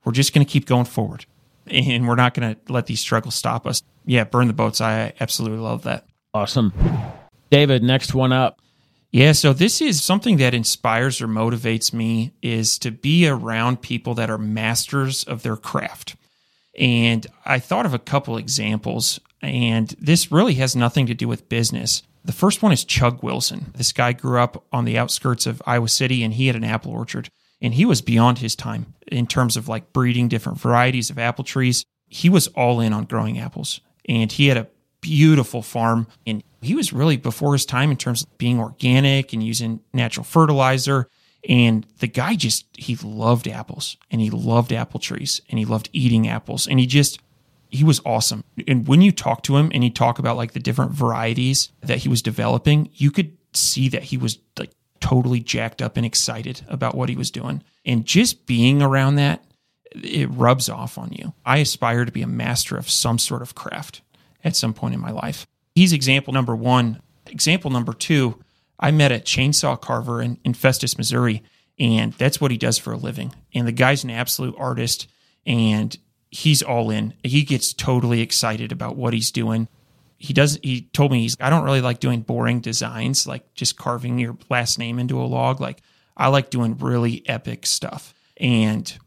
we're 0.08 0.14
just 0.14 0.34
going 0.34 0.46
to 0.46 0.50
keep 0.50 0.66
going 0.66 0.86
forward. 0.86 1.26
And 1.70 2.08
we're 2.08 2.16
not 2.16 2.34
going 2.34 2.56
to 2.56 2.72
let 2.72 2.86
these 2.86 3.02
struggles 3.02 3.36
stop 3.36 3.68
us. 3.68 3.84
Yeah, 4.06 4.24
burn 4.24 4.48
the 4.48 4.54
boats. 4.54 4.80
I 4.80 5.12
absolutely 5.20 5.58
love 5.58 5.84
that. 5.84 6.06
Awesome. 6.34 6.72
David, 7.50 7.84
next 7.84 8.14
one 8.14 8.32
up. 8.32 8.62
Yeah, 9.12 9.34
so 9.34 9.52
this 9.52 9.82
is 9.82 10.02
something 10.02 10.38
that 10.38 10.54
inspires 10.54 11.22
or 11.22 11.28
motivates 11.28 11.92
me 11.92 12.32
is 12.42 12.80
to 12.80 12.92
be 12.92 13.28
around 13.28 13.82
people 13.82 14.14
that 14.14 14.30
are 14.30 14.38
masters 14.38 15.26
of 15.26 15.44
their 15.44 15.58
craft. 15.58 16.16
And 16.80 17.28
I 17.46 17.60
thought 17.60 17.86
of 17.86 17.94
a 17.94 18.00
couple 18.00 18.38
examples, 18.38 19.20
and 19.42 19.90
this 20.00 20.32
really 20.32 20.54
has 20.54 20.74
nothing 20.74 21.06
to 21.08 21.14
do 21.14 21.28
with 21.28 21.50
business. 21.50 22.02
The 22.24 22.32
first 22.32 22.64
one 22.64 22.72
is 22.72 22.86
Chug 22.86 23.22
Wilson. 23.22 23.74
This 23.76 23.92
guy 23.92 24.14
grew 24.14 24.40
up 24.40 24.64
on 24.72 24.86
the 24.86 24.98
outskirts 24.98 25.46
of 25.46 25.62
Iowa 25.66 25.90
City 25.90 26.24
and 26.24 26.34
he 26.34 26.48
had 26.48 26.56
an 26.56 26.64
apple 26.64 26.94
orchard 26.94 27.30
and 27.62 27.74
he 27.74 27.86
was 27.86 28.02
beyond 28.02 28.40
his 28.40 28.56
time 28.56 28.94
in 29.08 29.28
terms 29.28 29.58
of 29.58 29.68
like 29.68 29.94
breeding 29.94 30.28
different 30.28 30.60
varieties 30.60 31.10
of 31.10 31.18
apple 31.18 31.44
trees. 31.44 31.86
He 32.08 32.30
was 32.30 32.48
all 32.50 32.80
in 32.80 32.94
on 32.94 33.06
growing 33.06 33.40
apples 33.40 33.82
and 34.08 34.32
he 34.32 34.48
had 34.48 34.58
a 34.58 34.68
beautiful 35.02 35.62
farm 35.62 36.08
and 36.26 36.44
he 36.62 36.76
was 36.76 36.92
really 36.92 37.18
before 37.18 37.54
his 37.54 37.66
time 37.66 37.92
in 37.92 37.98
terms 37.98 38.24
of 38.24 38.38
being 38.38 38.60
organic 38.60 39.32
and 39.32 39.44
using 39.44 39.80
natural 39.94 40.24
fertilizer 40.24 41.08
and 41.48 41.86
the 42.00 42.08
guy 42.08 42.36
just 42.36 42.66
he 42.74 42.96
loved 43.04 43.48
apples 43.48 43.96
and 44.10 44.22
he 44.22 44.30
loved 44.30 44.74
apple 44.74 45.00
trees 45.00 45.42
and 45.50 45.60
he 45.60 45.66
loved 45.66 45.90
eating 45.94 46.28
apples 46.28 46.68
and 46.68 46.80
he 46.80 46.88
just 46.88 47.20
he 47.70 47.84
was 47.84 48.02
awesome 48.06 48.44
and 48.68 48.88
when 48.88 49.02
you 49.02 49.12
talk 49.12 49.44
to 49.44 49.56
him 49.56 49.72
and 49.74 49.84
he 49.84 49.90
talk 49.90 50.20
about 50.20 50.36
like 50.36 50.54
the 50.54 50.60
different 50.60 50.92
varieties 50.92 51.72
that 51.82 52.00
he 52.00 52.10
was 52.10 52.22
developing 52.22 52.90
you 52.94 53.12
could 53.12 53.38
see 53.54 53.88
that 53.90 54.04
he 54.04 54.18
was 54.18 54.40
like 54.58 54.72
totally 55.00 55.40
jacked 55.40 55.82
up 55.82 55.98
and 55.98 56.06
excited 56.06 56.62
about 56.68 56.96
what 56.96 57.10
he 57.10 57.16
was 57.16 57.32
doing 57.32 57.64
and 57.86 58.06
just 58.06 58.46
being 58.46 58.82
around 58.82 59.16
that 59.16 59.44
it 59.96 60.30
rubs 60.32 60.70
off 60.70 60.98
on 60.98 61.12
you 61.14 61.34
i 61.46 61.58
aspire 61.58 62.06
to 62.06 62.12
be 62.12 62.22
a 62.22 62.28
master 62.28 62.78
of 62.78 62.90
some 62.90 63.18
sort 63.18 63.42
of 63.42 63.56
craft 63.56 64.02
at 64.48 64.56
some 64.56 64.74
point 64.74 64.94
in 64.94 65.00
my 65.00 65.12
life. 65.12 65.46
He's 65.76 65.94
example 65.94 66.34
number 66.34 66.56
one. 66.56 67.02
Example 67.28 67.70
number 67.70 67.94
two, 67.94 68.42
I 68.80 68.92
met 68.92 69.12
a 69.12 69.16
chainsaw 69.16 69.80
carver 69.80 70.22
in, 70.22 70.40
in 70.44 70.54
Festus, 70.54 70.98
Missouri, 70.98 71.44
and 71.78 72.14
that's 72.14 72.40
what 72.40 72.52
he 72.52 72.58
does 72.58 72.78
for 72.78 72.94
a 72.94 72.98
living. 72.98 73.34
And 73.54 73.68
the 73.68 73.74
guy's 73.74 74.04
an 74.04 74.10
absolute 74.10 74.56
artist 74.58 75.08
and 75.46 75.96
he's 76.32 76.64
all 76.64 76.90
in. 76.90 77.14
He 77.24 77.44
gets 77.44 77.74
totally 77.74 78.22
excited 78.22 78.72
about 78.72 78.96
what 78.96 79.14
he's 79.14 79.32
doing. 79.32 79.68
He 80.18 80.34
does 80.34 80.60
he 80.64 80.82
told 80.94 81.12
me 81.12 81.22
he's 81.22 81.38
I 81.40 81.50
don't 81.50 81.64
really 81.64 81.82
like 81.82 82.00
doing 82.00 82.22
boring 82.22 82.60
designs 82.60 83.28
like 83.28 83.54
just 83.54 83.78
carving 83.78 84.18
your 84.20 84.38
last 84.50 84.80
name 84.80 85.00
into 85.00 85.22
a 85.22 85.24
log. 85.24 85.62
Like 85.62 85.82
I 86.16 86.28
like 86.30 86.50
doing 86.50 86.78
really 86.78 87.28
epic 87.28 87.66
stuff. 87.66 88.14
And 88.38 88.98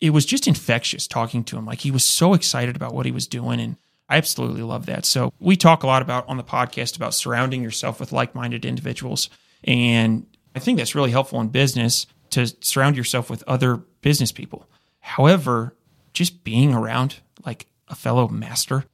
it 0.00 0.10
was 0.10 0.26
just 0.26 0.48
infectious 0.48 1.06
talking 1.06 1.44
to 1.44 1.56
him. 1.56 1.64
Like 1.64 1.80
he 1.80 1.90
was 1.90 2.04
so 2.04 2.34
excited 2.34 2.76
about 2.76 2.94
what 2.94 3.06
he 3.06 3.12
was 3.12 3.26
doing 3.26 3.60
and 3.60 3.76
I 4.08 4.16
absolutely 4.16 4.62
love 4.62 4.86
that. 4.86 5.06
So 5.06 5.32
we 5.40 5.56
talk 5.56 5.82
a 5.82 5.86
lot 5.86 6.02
about 6.02 6.28
on 6.28 6.36
the 6.36 6.44
podcast 6.44 6.96
about 6.96 7.14
surrounding 7.14 7.62
yourself 7.62 7.98
with 7.98 8.12
like-minded 8.12 8.66
individuals. 8.66 9.30
And 9.64 10.26
I 10.54 10.58
think 10.58 10.76
that's 10.76 10.94
really 10.94 11.12
helpful 11.12 11.40
in 11.40 11.48
business 11.48 12.06
to 12.30 12.46
surround 12.60 12.96
yourself 12.96 13.30
with 13.30 13.42
other 13.46 13.76
business 14.02 14.30
people. 14.30 14.68
However, 15.00 15.74
just 16.12 16.44
being 16.44 16.74
around 16.74 17.20
like 17.46 17.68
a 17.88 17.94
fellow 17.94 18.28
master 18.28 18.84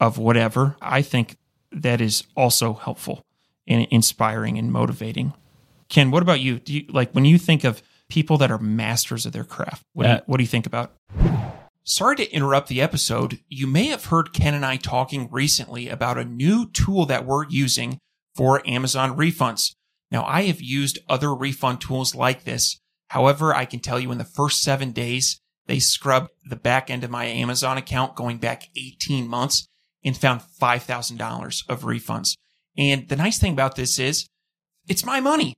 of 0.00 0.18
whatever, 0.18 0.76
I 0.80 1.02
think 1.02 1.36
that 1.72 2.00
is 2.00 2.24
also 2.36 2.74
helpful 2.74 3.24
and 3.66 3.86
inspiring 3.90 4.58
and 4.58 4.72
motivating. 4.72 5.34
Ken, 5.88 6.10
what 6.10 6.22
about 6.22 6.40
you? 6.40 6.58
Do 6.58 6.74
you 6.74 6.84
like 6.88 7.12
when 7.12 7.24
you 7.24 7.38
think 7.38 7.64
of 7.64 7.82
people 8.08 8.38
that 8.38 8.50
are 8.50 8.58
masters 8.58 9.26
of 9.26 9.32
their 9.32 9.44
craft? 9.44 9.82
What, 9.92 10.04
do, 10.04 10.10
you, 10.10 10.14
uh, 10.16 10.20
what 10.26 10.36
do 10.38 10.42
you 10.42 10.48
think 10.48 10.66
about? 10.66 10.94
Sorry 11.84 12.16
to 12.16 12.30
interrupt 12.30 12.68
the 12.68 12.82
episode. 12.82 13.38
You 13.48 13.66
may 13.66 13.86
have 13.86 14.06
heard 14.06 14.32
Ken 14.32 14.54
and 14.54 14.64
I 14.64 14.76
talking 14.76 15.28
recently 15.30 15.88
about 15.88 16.18
a 16.18 16.24
new 16.24 16.68
tool 16.70 17.06
that 17.06 17.24
we're 17.24 17.48
using 17.48 17.98
for 18.34 18.66
Amazon 18.66 19.16
refunds. 19.16 19.74
Now, 20.10 20.24
I 20.24 20.42
have 20.42 20.60
used 20.60 20.98
other 21.08 21.34
refund 21.34 21.80
tools 21.80 22.14
like 22.14 22.44
this. 22.44 22.78
However, 23.08 23.54
I 23.54 23.64
can 23.64 23.80
tell 23.80 23.98
you 23.98 24.12
in 24.12 24.18
the 24.18 24.24
first 24.24 24.62
seven 24.62 24.92
days, 24.92 25.40
they 25.66 25.78
scrubbed 25.78 26.30
the 26.48 26.56
back 26.56 26.90
end 26.90 27.04
of 27.04 27.10
my 27.10 27.24
Amazon 27.24 27.78
account 27.78 28.16
going 28.16 28.38
back 28.38 28.68
18 28.76 29.26
months 29.26 29.66
and 30.08 30.16
found 30.16 30.40
$5,000 30.40 31.68
of 31.68 31.82
refunds. 31.82 32.34
And 32.78 33.08
the 33.08 33.16
nice 33.16 33.38
thing 33.38 33.52
about 33.52 33.76
this 33.76 33.98
is 33.98 34.26
it's 34.88 35.04
my 35.04 35.20
money. 35.20 35.52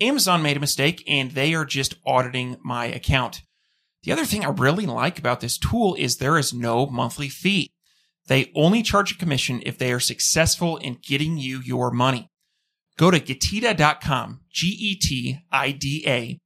Amazon 0.00 0.42
made 0.42 0.56
a 0.56 0.60
mistake 0.60 1.02
and 1.08 1.32
they 1.32 1.54
are 1.54 1.64
just 1.64 1.96
auditing 2.06 2.56
my 2.62 2.86
account. 2.86 3.42
The 4.04 4.12
other 4.12 4.24
thing 4.24 4.44
I 4.44 4.50
really 4.50 4.86
like 4.86 5.18
about 5.18 5.40
this 5.40 5.58
tool 5.58 5.96
is 5.98 6.16
there 6.16 6.38
is 6.38 6.54
no 6.54 6.86
monthly 6.86 7.28
fee. 7.28 7.68
They 8.28 8.52
only 8.54 8.82
charge 8.82 9.10
a 9.10 9.18
commission 9.18 9.60
if 9.66 9.76
they 9.76 9.92
are 9.92 9.98
successful 9.98 10.76
in 10.76 10.98
getting 11.02 11.36
you 11.36 11.60
your 11.60 11.90
money. 11.90 12.28
Go 12.96 13.10
to 13.10 13.18
getida.com, 13.18 14.40
G-E-T-I-D-A, 14.52 16.38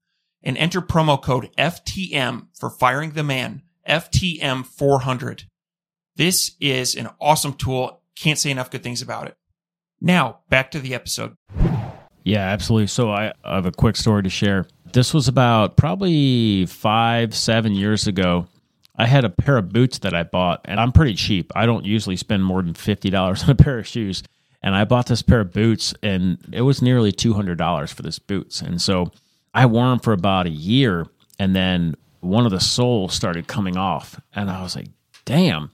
and 0.42 0.56
enter 0.56 0.80
promo 0.80 1.22
code 1.22 1.50
FTM 1.58 2.46
for 2.58 2.70
firing 2.70 3.10
the 3.10 3.22
man, 3.22 3.62
FTM 3.86 4.64
400. 4.64 5.44
This 6.20 6.54
is 6.60 6.96
an 6.96 7.08
awesome 7.18 7.54
tool. 7.54 8.02
Can't 8.14 8.38
say 8.38 8.50
enough 8.50 8.70
good 8.70 8.82
things 8.82 9.00
about 9.00 9.26
it. 9.26 9.38
Now, 10.02 10.40
back 10.50 10.70
to 10.72 10.78
the 10.78 10.92
episode. 10.92 11.34
Yeah, 12.24 12.40
absolutely. 12.40 12.88
So 12.88 13.10
I 13.10 13.32
have 13.42 13.64
a 13.64 13.72
quick 13.72 13.96
story 13.96 14.22
to 14.24 14.28
share. 14.28 14.66
This 14.92 15.14
was 15.14 15.28
about 15.28 15.78
probably 15.78 16.66
five, 16.66 17.34
seven 17.34 17.72
years 17.72 18.06
ago. 18.06 18.46
I 18.96 19.06
had 19.06 19.24
a 19.24 19.30
pair 19.30 19.56
of 19.56 19.70
boots 19.70 20.00
that 20.00 20.12
I 20.12 20.24
bought, 20.24 20.60
and 20.66 20.78
I'm 20.78 20.92
pretty 20.92 21.14
cheap. 21.14 21.52
I 21.56 21.64
don't 21.64 21.86
usually 21.86 22.16
spend 22.16 22.44
more 22.44 22.60
than 22.60 22.74
$50 22.74 23.42
on 23.44 23.48
a 23.48 23.54
pair 23.54 23.78
of 23.78 23.86
shoes. 23.86 24.22
And 24.62 24.74
I 24.74 24.84
bought 24.84 25.06
this 25.06 25.22
pair 25.22 25.40
of 25.40 25.54
boots, 25.54 25.94
and 26.02 26.36
it 26.52 26.60
was 26.60 26.82
nearly 26.82 27.12
$200 27.12 27.94
for 27.94 28.02
this 28.02 28.18
boots. 28.18 28.60
And 28.60 28.78
so 28.82 29.10
I 29.54 29.64
wore 29.64 29.88
them 29.88 30.00
for 30.00 30.12
about 30.12 30.44
a 30.44 30.50
year, 30.50 31.06
and 31.38 31.56
then 31.56 31.94
one 32.20 32.44
of 32.44 32.52
the 32.52 32.60
soles 32.60 33.14
started 33.14 33.48
coming 33.48 33.78
off. 33.78 34.20
And 34.34 34.50
I 34.50 34.60
was 34.60 34.76
like, 34.76 34.88
damn. 35.24 35.70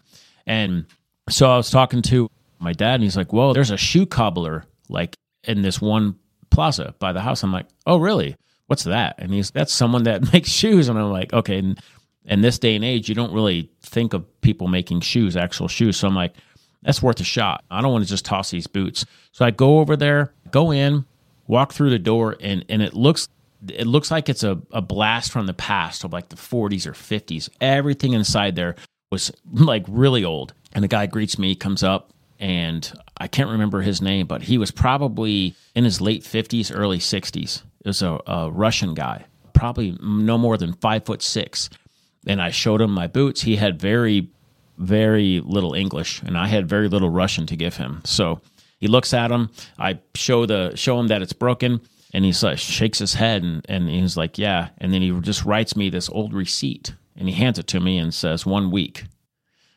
And 0.47 0.87
so 1.29 1.51
I 1.51 1.57
was 1.57 1.71
talking 1.71 2.03
to 2.03 2.29
my 2.59 2.73
dad, 2.73 2.95
and 2.95 3.03
he's 3.03 3.17
like, 3.17 3.33
well, 3.33 3.53
there's 3.53 3.71
a 3.71 3.77
shoe 3.77 4.07
cobbler 4.07 4.65
like 4.89 5.15
in 5.45 5.63
this 5.63 5.81
one 5.81 6.17
plaza 6.51 6.95
by 6.99 7.13
the 7.13 7.21
house. 7.21 7.43
I'm 7.43 7.53
like, 7.53 7.67
oh, 7.87 7.99
really? 7.99 8.37
what's 8.67 8.85
that? 8.85 9.17
And 9.19 9.33
he's, 9.33 9.51
that's 9.51 9.73
someone 9.73 10.05
that 10.05 10.33
makes 10.33 10.49
shoes. 10.49 10.89
And 10.89 10.99
I'm 10.99 11.11
like, 11.11 11.33
okay. 11.33 11.59
And 11.59 11.81
in 12.25 12.41
this 12.41 12.59
day 12.59 12.75
and 12.75 12.85
age, 12.85 13.09
you 13.09 13.15
don't 13.15 13.33
really 13.33 13.71
think 13.83 14.13
of 14.13 14.25
people 14.41 14.69
making 14.69 15.01
shoes, 15.01 15.37
actual 15.37 15.69
shoes. 15.69 15.97
So 15.97 16.09
I'm 16.09 16.15
like, 16.15 16.35
that's 16.83 17.03
worth 17.03 17.21
a 17.21 17.25
shot. 17.25 17.65
I 17.71 17.81
don't 17.81 17.93
want 17.93 18.05
to 18.05 18.11
just 18.11 18.25
toss 18.25 18.51
these 18.51 18.67
boots. 18.67 19.05
So 19.33 19.45
I 19.45 19.51
go 19.51 19.79
over 19.79 19.97
there, 19.97 20.33
go 20.51 20.73
in, 20.73 21.05
walk 21.47 21.73
through 21.73 21.91
the 21.91 21.99
door, 21.99 22.37
and 22.41 22.65
and 22.69 22.81
it 22.81 22.95
looks 22.95 23.29
it 23.69 23.87
looks 23.87 24.11
like 24.11 24.29
it's 24.29 24.45
a, 24.45 24.61
a 24.71 24.83
blast 24.83 25.33
from 25.33 25.47
the 25.47 25.55
past 25.55 26.05
of 26.05 26.13
like 26.13 26.29
the 26.29 26.37
40s 26.37 26.87
or 26.87 26.93
50s. 26.93 27.49
Everything 27.61 28.13
inside 28.13 28.55
there 28.55 28.77
was 29.17 29.33
like 29.51 29.85
really 29.89 30.25
old. 30.25 30.53
And 30.75 30.85
the 30.85 30.89
guy 30.89 31.07
greets 31.07 31.39
me, 31.39 31.55
comes 31.55 31.83
up, 31.83 32.13
and 32.39 32.93
I 33.17 33.29
can't 33.29 33.49
remember 33.49 33.81
his 33.81 34.03
name, 34.03 34.27
but 34.27 34.43
he 34.43 34.59
was 34.59 34.71
probably 34.71 35.55
in 35.75 35.85
his 35.85 36.03
late 36.03 36.23
50s, 36.23 36.71
early 36.75 36.99
60s. 36.99 37.63
It 37.81 37.87
was 37.87 38.03
a, 38.03 38.21
a 38.27 38.51
Russian 38.51 38.93
guy, 38.93 39.25
probably 39.55 39.97
no 40.03 40.37
more 40.37 40.59
than 40.59 40.75
five 40.75 41.07
foot 41.07 41.23
six. 41.23 41.71
And 42.27 42.43
I 42.43 42.51
showed 42.51 42.83
him 42.83 42.91
my 42.91 43.07
boots. 43.07 43.41
He 43.41 43.57
had 43.57 43.81
very, 43.81 44.29
very 44.77 45.41
little 45.41 45.73
English, 45.73 46.21
and 46.23 46.37
I 46.37 46.49
had 46.49 46.69
very 46.69 46.89
little 46.89 47.09
Russian 47.09 47.47
to 47.47 47.57
give 47.57 47.77
him. 47.77 48.03
So 48.05 48.43
he 48.79 48.87
looks 48.87 49.15
at 49.15 49.31
him. 49.31 49.51
I 49.79 50.01
show 50.15 50.45
the 50.45 50.73
show 50.75 51.01
him 51.01 51.07
that 51.07 51.23
it's 51.23 51.33
broken, 51.33 51.81
and 52.13 52.25
he 52.25 52.35
like, 52.43 52.59
shakes 52.59 52.99
his 52.99 53.15
head, 53.15 53.45
and, 53.45 53.65
and 53.69 53.89
he's 53.89 54.17
like, 54.17 54.37
"Yeah." 54.37 54.71
And 54.79 54.93
then 54.93 55.01
he 55.01 55.11
just 55.21 55.45
writes 55.47 55.75
me 55.75 55.89
this 55.89 56.11
old 56.11 56.35
receipt, 56.35 56.95
and 57.17 57.29
he 57.29 57.35
hands 57.35 57.59
it 57.59 57.67
to 57.69 57.81
me 57.81 57.99
and 57.99 58.13
says, 58.13 58.47
"One 58.47 58.71
week." 58.71 59.05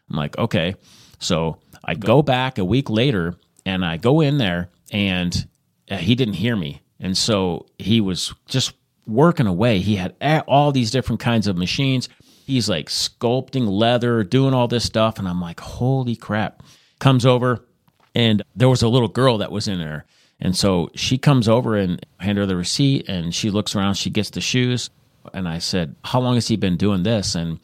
I'm 0.10 0.18
like, 0.18 0.38
"Okay." 0.38 0.76
So 1.20 1.58
I 1.84 1.96
go 1.96 2.22
back 2.22 2.58
a 2.58 2.66
week 2.66 2.90
later, 2.90 3.36
and 3.66 3.86
I 3.86 3.98
go 3.98 4.22
in 4.22 4.38
there, 4.38 4.70
and 4.92 5.48
uh, 5.90 5.98
he 5.98 6.16
didn't 6.16 6.36
hear 6.36 6.56
me, 6.56 6.82
and 7.00 7.18
so 7.18 7.68
he 7.78 8.02
was 8.02 8.34
just 8.48 8.74
working 9.10 9.48
away. 9.48 9.80
He 9.80 9.96
had 9.96 10.16
all 10.48 10.72
these 10.72 10.92
different 10.92 11.20
kinds 11.20 11.48
of 11.48 11.58
machines. 11.58 12.10
He's 12.46 12.70
like 12.70 12.90
sculpting 12.90 13.68
leather, 13.68 14.24
doing 14.24 14.54
all 14.54 14.68
this 14.68 14.86
stuff. 14.86 15.20
And 15.20 15.28
I'm 15.28 15.42
like, 15.42 15.60
holy 15.60 16.16
crap. 16.16 16.64
Comes 17.00 17.26
over, 17.26 17.66
and 18.14 18.44
there 18.56 18.70
was 18.70 18.82
a 18.82 18.90
little 18.90 19.08
girl 19.08 19.38
that 19.38 19.52
was 19.52 19.68
in 19.68 19.80
there. 19.80 20.06
And 20.40 20.56
so 20.56 20.90
she 20.96 21.18
comes 21.18 21.48
over 21.48 21.76
and 21.76 22.06
hand 22.20 22.38
her 22.38 22.46
the 22.46 22.56
receipt, 22.56 23.08
and 23.08 23.34
she 23.34 23.50
looks 23.50 23.76
around. 23.76 23.96
She 23.96 24.10
gets 24.10 24.30
the 24.30 24.42
shoes. 24.42 24.90
And 25.34 25.48
I 25.48 25.60
said, 25.60 25.96
How 26.04 26.20
long 26.20 26.36
has 26.36 26.48
he 26.48 26.56
been 26.56 26.78
doing 26.78 27.04
this? 27.04 27.36
And 27.36 27.60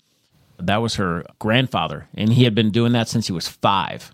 that 0.59 0.81
was 0.81 0.95
her 0.95 1.25
grandfather. 1.39 2.07
And 2.13 2.31
he 2.31 2.43
had 2.43 2.55
been 2.55 2.71
doing 2.71 2.93
that 2.93 3.09
since 3.09 3.27
he 3.27 3.33
was 3.33 3.47
five. 3.47 4.13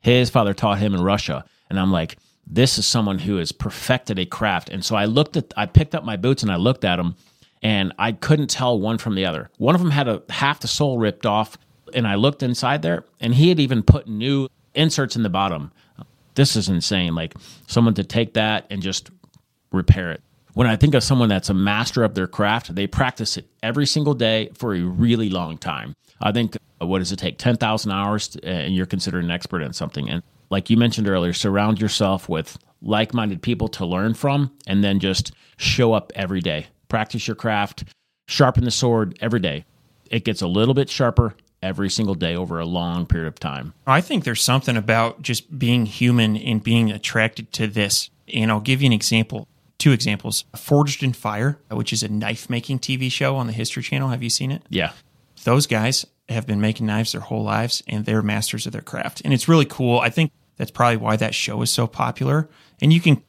His 0.00 0.30
father 0.30 0.54
taught 0.54 0.78
him 0.78 0.94
in 0.94 1.02
Russia. 1.02 1.44
And 1.68 1.78
I'm 1.78 1.92
like, 1.92 2.16
this 2.46 2.78
is 2.78 2.86
someone 2.86 3.18
who 3.18 3.36
has 3.36 3.50
perfected 3.50 4.18
a 4.18 4.26
craft. 4.26 4.68
And 4.68 4.84
so 4.84 4.94
I 4.94 5.06
looked 5.06 5.36
at, 5.36 5.52
I 5.56 5.66
picked 5.66 5.94
up 5.94 6.04
my 6.04 6.16
boots 6.16 6.42
and 6.42 6.52
I 6.52 6.56
looked 6.56 6.84
at 6.84 6.96
them 6.96 7.16
and 7.62 7.92
I 7.98 8.12
couldn't 8.12 8.48
tell 8.48 8.78
one 8.78 8.98
from 8.98 9.14
the 9.14 9.26
other. 9.26 9.50
One 9.58 9.74
of 9.74 9.80
them 9.80 9.90
had 9.90 10.06
a 10.08 10.22
half 10.30 10.60
the 10.60 10.68
sole 10.68 10.98
ripped 10.98 11.26
off, 11.26 11.58
and 11.94 12.06
I 12.06 12.14
looked 12.14 12.42
inside 12.42 12.82
there, 12.82 13.04
and 13.20 13.34
he 13.34 13.48
had 13.48 13.58
even 13.58 13.82
put 13.82 14.06
new 14.06 14.48
inserts 14.74 15.16
in 15.16 15.22
the 15.22 15.30
bottom. 15.30 15.72
This 16.34 16.54
is 16.54 16.68
insane. 16.68 17.14
Like 17.14 17.34
someone 17.66 17.94
to 17.94 18.04
take 18.04 18.34
that 18.34 18.66
and 18.70 18.82
just 18.82 19.10
repair 19.72 20.12
it. 20.12 20.22
When 20.56 20.66
I 20.66 20.76
think 20.76 20.94
of 20.94 21.02
someone 21.02 21.28
that's 21.28 21.50
a 21.50 21.54
master 21.54 22.02
of 22.02 22.14
their 22.14 22.26
craft, 22.26 22.74
they 22.74 22.86
practice 22.86 23.36
it 23.36 23.46
every 23.62 23.84
single 23.84 24.14
day 24.14 24.48
for 24.54 24.74
a 24.74 24.80
really 24.80 25.28
long 25.28 25.58
time. 25.58 25.92
I 26.18 26.32
think 26.32 26.56
uh, 26.80 26.86
what 26.86 27.00
does 27.00 27.12
it 27.12 27.18
take? 27.18 27.36
10,000 27.36 27.90
hours, 27.90 28.28
to, 28.28 28.42
and 28.42 28.74
you're 28.74 28.86
considered 28.86 29.22
an 29.22 29.30
expert 29.30 29.60
in 29.60 29.74
something. 29.74 30.08
And 30.08 30.22
like 30.48 30.70
you 30.70 30.78
mentioned 30.78 31.08
earlier, 31.08 31.34
surround 31.34 31.78
yourself 31.78 32.26
with 32.30 32.56
like 32.80 33.12
minded 33.12 33.42
people 33.42 33.68
to 33.68 33.84
learn 33.84 34.14
from, 34.14 34.50
and 34.66 34.82
then 34.82 34.98
just 34.98 35.30
show 35.58 35.92
up 35.92 36.10
every 36.14 36.40
day 36.40 36.68
practice 36.88 37.28
your 37.28 37.34
craft, 37.34 37.84
sharpen 38.26 38.64
the 38.64 38.70
sword 38.70 39.18
every 39.20 39.40
day. 39.40 39.66
It 40.10 40.24
gets 40.24 40.40
a 40.40 40.46
little 40.46 40.72
bit 40.72 40.88
sharper 40.88 41.34
every 41.62 41.90
single 41.90 42.14
day 42.14 42.34
over 42.34 42.58
a 42.58 42.64
long 42.64 43.04
period 43.04 43.28
of 43.28 43.38
time. 43.38 43.74
I 43.86 44.00
think 44.00 44.24
there's 44.24 44.42
something 44.42 44.78
about 44.78 45.20
just 45.20 45.58
being 45.58 45.84
human 45.84 46.34
and 46.34 46.64
being 46.64 46.90
attracted 46.90 47.52
to 47.52 47.66
this. 47.66 48.08
And 48.32 48.50
I'll 48.50 48.60
give 48.60 48.80
you 48.80 48.86
an 48.86 48.94
example, 48.94 49.48
two 49.78 49.92
examples. 49.92 50.44
Forged 50.56 51.02
in 51.02 51.12
Fire, 51.12 51.58
which 51.70 51.92
is 51.92 52.02
a 52.02 52.08
knife 52.08 52.48
making 52.50 52.80
TV 52.80 53.10
show 53.10 53.36
on 53.36 53.46
the 53.46 53.52
History 53.52 53.82
Channel. 53.82 54.08
Have 54.08 54.22
you 54.22 54.30
seen 54.30 54.50
it? 54.50 54.62
Yeah. 54.68 54.92
Those 55.44 55.66
guys 55.66 56.06
have 56.28 56.46
been 56.46 56.60
making 56.60 56.86
knives 56.86 57.12
their 57.12 57.20
whole 57.20 57.44
lives 57.44 57.82
and 57.86 58.04
they're 58.04 58.22
masters 58.22 58.66
of 58.66 58.72
their 58.72 58.82
craft. 58.82 59.22
And 59.24 59.32
it's 59.32 59.48
really 59.48 59.64
cool. 59.64 60.00
I 60.00 60.10
think 60.10 60.32
that's 60.56 60.70
probably 60.70 60.96
why 60.96 61.16
that 61.16 61.34
show 61.34 61.62
is 61.62 61.70
so 61.70 61.86
popular. 61.86 62.48
And 62.80 62.92
you 62.92 63.00
can, 63.00 63.22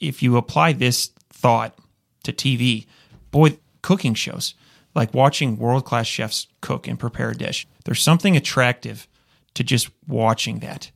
if 0.00 0.22
you 0.22 0.36
apply 0.36 0.72
this 0.72 1.10
thought 1.30 1.78
to 2.24 2.32
TV, 2.32 2.86
boy, 3.30 3.58
cooking 3.82 4.14
shows, 4.14 4.54
like 4.94 5.14
watching 5.14 5.58
world 5.58 5.84
class 5.84 6.06
chefs 6.06 6.46
cook 6.60 6.88
and 6.88 6.98
prepare 6.98 7.30
a 7.30 7.36
dish. 7.36 7.66
There's 7.84 8.02
something 8.02 8.36
attractive 8.36 9.06
to 9.54 9.64
just 9.64 9.90
watching 10.06 10.60
that. 10.60 10.90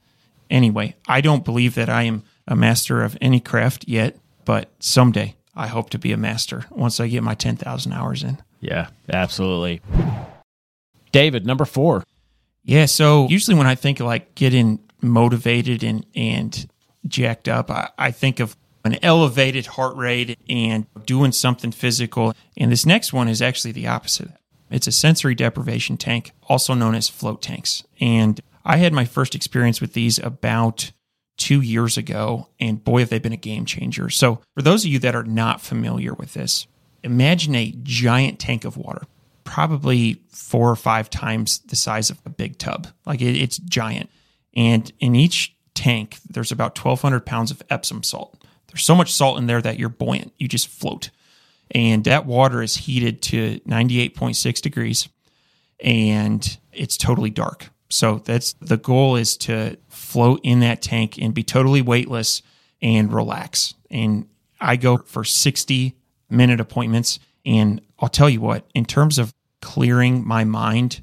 Anyway, 0.50 0.96
I 1.08 1.20
don't 1.20 1.44
believe 1.44 1.74
that 1.74 1.88
I 1.88 2.02
am 2.02 2.24
a 2.46 2.56
master 2.56 3.02
of 3.02 3.16
any 3.20 3.40
craft 3.40 3.86
yet, 3.86 4.18
but 4.44 4.70
someday 4.78 5.36
I 5.54 5.66
hope 5.66 5.90
to 5.90 5.98
be 5.98 6.12
a 6.12 6.16
master 6.16 6.66
once 6.70 7.00
I 7.00 7.08
get 7.08 7.22
my 7.22 7.34
10,000 7.34 7.92
hours 7.92 8.22
in. 8.22 8.38
Yeah, 8.60 8.88
absolutely. 9.12 9.80
David, 11.10 11.46
number 11.46 11.64
four. 11.64 12.04
Yeah, 12.64 12.86
so 12.86 13.28
usually 13.28 13.56
when 13.56 13.66
I 13.66 13.74
think 13.74 14.00
of 14.00 14.06
like 14.06 14.34
getting 14.34 14.78
motivated 15.00 15.82
and, 15.82 16.06
and 16.14 16.68
jacked 17.06 17.48
up, 17.48 17.70
I, 17.70 17.90
I 17.98 18.10
think 18.12 18.40
of 18.40 18.56
an 18.84 18.98
elevated 19.02 19.66
heart 19.66 19.96
rate 19.96 20.38
and 20.48 20.86
doing 21.04 21.32
something 21.32 21.72
physical. 21.72 22.34
And 22.56 22.70
this 22.70 22.86
next 22.86 23.12
one 23.12 23.28
is 23.28 23.42
actually 23.42 23.72
the 23.72 23.88
opposite. 23.88 24.30
It's 24.70 24.86
a 24.86 24.92
sensory 24.92 25.34
deprivation 25.34 25.96
tank, 25.96 26.32
also 26.48 26.74
known 26.74 26.94
as 26.94 27.08
float 27.08 27.42
tanks. 27.42 27.84
And 28.00 28.40
I 28.64 28.78
had 28.78 28.92
my 28.92 29.04
first 29.04 29.34
experience 29.34 29.80
with 29.80 29.92
these 29.92 30.18
about 30.18 30.92
two 31.36 31.60
years 31.60 31.96
ago, 31.96 32.48
and 32.60 32.82
boy, 32.82 33.00
have 33.00 33.10
they 33.10 33.18
been 33.18 33.32
a 33.32 33.36
game 33.36 33.64
changer. 33.64 34.10
So, 34.10 34.40
for 34.54 34.62
those 34.62 34.84
of 34.84 34.90
you 34.90 34.98
that 35.00 35.14
are 35.14 35.24
not 35.24 35.60
familiar 35.60 36.14
with 36.14 36.34
this, 36.34 36.66
imagine 37.02 37.54
a 37.54 37.74
giant 37.82 38.38
tank 38.38 38.64
of 38.64 38.76
water, 38.76 39.02
probably 39.44 40.22
four 40.30 40.70
or 40.70 40.76
five 40.76 41.10
times 41.10 41.60
the 41.60 41.76
size 41.76 42.10
of 42.10 42.18
a 42.24 42.30
big 42.30 42.58
tub. 42.58 42.88
Like 43.06 43.20
it, 43.20 43.36
it's 43.36 43.58
giant. 43.58 44.10
And 44.54 44.90
in 45.00 45.14
each 45.14 45.56
tank, 45.74 46.18
there's 46.28 46.52
about 46.52 46.78
1,200 46.78 47.24
pounds 47.24 47.50
of 47.50 47.62
Epsom 47.70 48.02
salt. 48.02 48.44
There's 48.68 48.84
so 48.84 48.94
much 48.94 49.12
salt 49.12 49.38
in 49.38 49.46
there 49.46 49.62
that 49.62 49.78
you're 49.78 49.88
buoyant. 49.88 50.32
You 50.38 50.48
just 50.48 50.68
float. 50.68 51.10
And 51.70 52.04
that 52.04 52.26
water 52.26 52.62
is 52.62 52.76
heated 52.76 53.22
to 53.22 53.60
98.6 53.60 54.60
degrees 54.60 55.08
and 55.82 56.58
it's 56.72 56.96
totally 56.96 57.30
dark. 57.30 57.70
So 57.92 58.22
that's 58.24 58.54
the 58.54 58.78
goal 58.78 59.16
is 59.16 59.36
to 59.38 59.76
float 59.90 60.40
in 60.42 60.60
that 60.60 60.80
tank 60.80 61.18
and 61.18 61.34
be 61.34 61.42
totally 61.42 61.82
weightless 61.82 62.40
and 62.80 63.12
relax. 63.12 63.74
And 63.90 64.28
I 64.58 64.76
go 64.76 64.96
for 64.96 65.24
60 65.24 65.94
minute 66.30 66.58
appointments. 66.58 67.18
And 67.44 67.82
I'll 67.98 68.08
tell 68.08 68.30
you 68.30 68.40
what, 68.40 68.64
in 68.74 68.86
terms 68.86 69.18
of 69.18 69.34
clearing 69.60 70.26
my 70.26 70.42
mind 70.42 71.02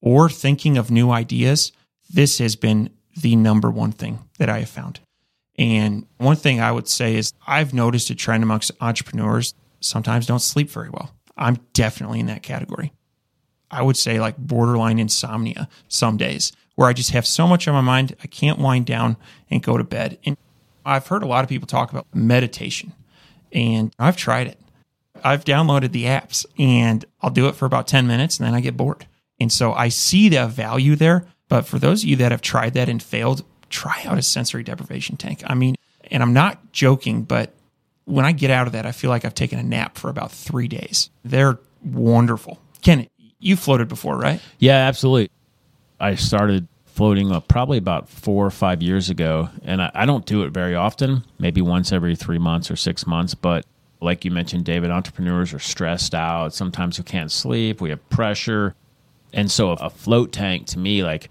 or 0.00 0.30
thinking 0.30 0.78
of 0.78 0.92
new 0.92 1.10
ideas, 1.10 1.72
this 2.08 2.38
has 2.38 2.54
been 2.54 2.90
the 3.20 3.34
number 3.34 3.68
one 3.68 3.90
thing 3.90 4.20
that 4.38 4.48
I 4.48 4.60
have 4.60 4.68
found. 4.68 5.00
And 5.58 6.06
one 6.18 6.36
thing 6.36 6.60
I 6.60 6.70
would 6.70 6.86
say 6.86 7.16
is 7.16 7.32
I've 7.48 7.74
noticed 7.74 8.10
a 8.10 8.14
trend 8.14 8.44
amongst 8.44 8.70
entrepreneurs 8.80 9.54
sometimes 9.80 10.26
don't 10.26 10.38
sleep 10.38 10.70
very 10.70 10.88
well. 10.88 11.10
I'm 11.36 11.58
definitely 11.72 12.20
in 12.20 12.26
that 12.26 12.44
category. 12.44 12.92
I 13.70 13.82
would 13.82 13.96
say 13.96 14.20
like 14.20 14.36
borderline 14.38 14.98
insomnia 14.98 15.68
some 15.88 16.16
days 16.16 16.52
where 16.74 16.88
I 16.88 16.92
just 16.92 17.10
have 17.10 17.26
so 17.26 17.46
much 17.46 17.66
on 17.66 17.74
my 17.74 17.80
mind, 17.80 18.14
I 18.22 18.28
can't 18.28 18.58
wind 18.58 18.86
down 18.86 19.16
and 19.50 19.62
go 19.62 19.76
to 19.76 19.84
bed. 19.84 20.18
And 20.24 20.36
I've 20.84 21.08
heard 21.08 21.22
a 21.22 21.26
lot 21.26 21.44
of 21.44 21.48
people 21.48 21.66
talk 21.66 21.90
about 21.90 22.06
meditation, 22.14 22.92
and 23.52 23.92
I've 23.98 24.16
tried 24.16 24.46
it. 24.46 24.58
I've 25.24 25.44
downloaded 25.44 25.92
the 25.92 26.04
apps 26.04 26.46
and 26.58 27.04
I'll 27.20 27.30
do 27.30 27.48
it 27.48 27.56
for 27.56 27.66
about 27.66 27.88
10 27.88 28.06
minutes 28.06 28.38
and 28.38 28.46
then 28.46 28.54
I 28.54 28.60
get 28.60 28.76
bored. 28.76 29.06
And 29.40 29.52
so 29.52 29.72
I 29.72 29.88
see 29.88 30.28
the 30.28 30.46
value 30.46 30.96
there. 30.96 31.26
But 31.48 31.66
for 31.66 31.78
those 31.78 32.02
of 32.02 32.08
you 32.08 32.16
that 32.16 32.30
have 32.30 32.42
tried 32.42 32.74
that 32.74 32.88
and 32.88 33.02
failed, 33.02 33.44
try 33.70 34.02
out 34.04 34.18
a 34.18 34.22
sensory 34.22 34.62
deprivation 34.62 35.16
tank. 35.16 35.42
I 35.46 35.54
mean, 35.54 35.76
and 36.10 36.22
I'm 36.22 36.32
not 36.32 36.72
joking, 36.72 37.22
but 37.22 37.54
when 38.04 38.24
I 38.24 38.32
get 38.32 38.50
out 38.50 38.66
of 38.66 38.72
that, 38.72 38.86
I 38.86 38.92
feel 38.92 39.10
like 39.10 39.24
I've 39.24 39.34
taken 39.34 39.58
a 39.58 39.62
nap 39.62 39.96
for 39.96 40.10
about 40.10 40.30
three 40.30 40.68
days. 40.68 41.10
They're 41.24 41.58
wonderful. 41.84 42.60
Ken, 42.82 43.06
you 43.40 43.56
floated 43.56 43.88
before, 43.88 44.18
right? 44.18 44.40
Yeah, 44.58 44.76
absolutely. 44.76 45.30
I 46.00 46.14
started 46.14 46.66
floating 46.86 47.40
probably 47.42 47.78
about 47.78 48.08
four 48.08 48.44
or 48.44 48.50
five 48.50 48.82
years 48.82 49.10
ago, 49.10 49.48
and 49.62 49.80
I, 49.80 49.90
I 49.94 50.06
don't 50.06 50.26
do 50.26 50.42
it 50.42 50.50
very 50.50 50.74
often, 50.74 51.24
maybe 51.38 51.60
once 51.60 51.92
every 51.92 52.16
three 52.16 52.38
months 52.38 52.70
or 52.70 52.76
six 52.76 53.06
months. 53.06 53.34
But 53.34 53.64
like 54.00 54.24
you 54.24 54.30
mentioned, 54.30 54.64
David, 54.64 54.90
entrepreneurs 54.90 55.54
are 55.54 55.58
stressed 55.58 56.14
out. 56.14 56.54
Sometimes 56.54 56.98
we 56.98 57.04
can't 57.04 57.30
sleep, 57.30 57.80
we 57.80 57.90
have 57.90 58.08
pressure. 58.10 58.74
And 59.32 59.50
so 59.50 59.72
a 59.72 59.90
float 59.90 60.32
tank 60.32 60.66
to 60.68 60.78
me, 60.78 61.02
like 61.02 61.30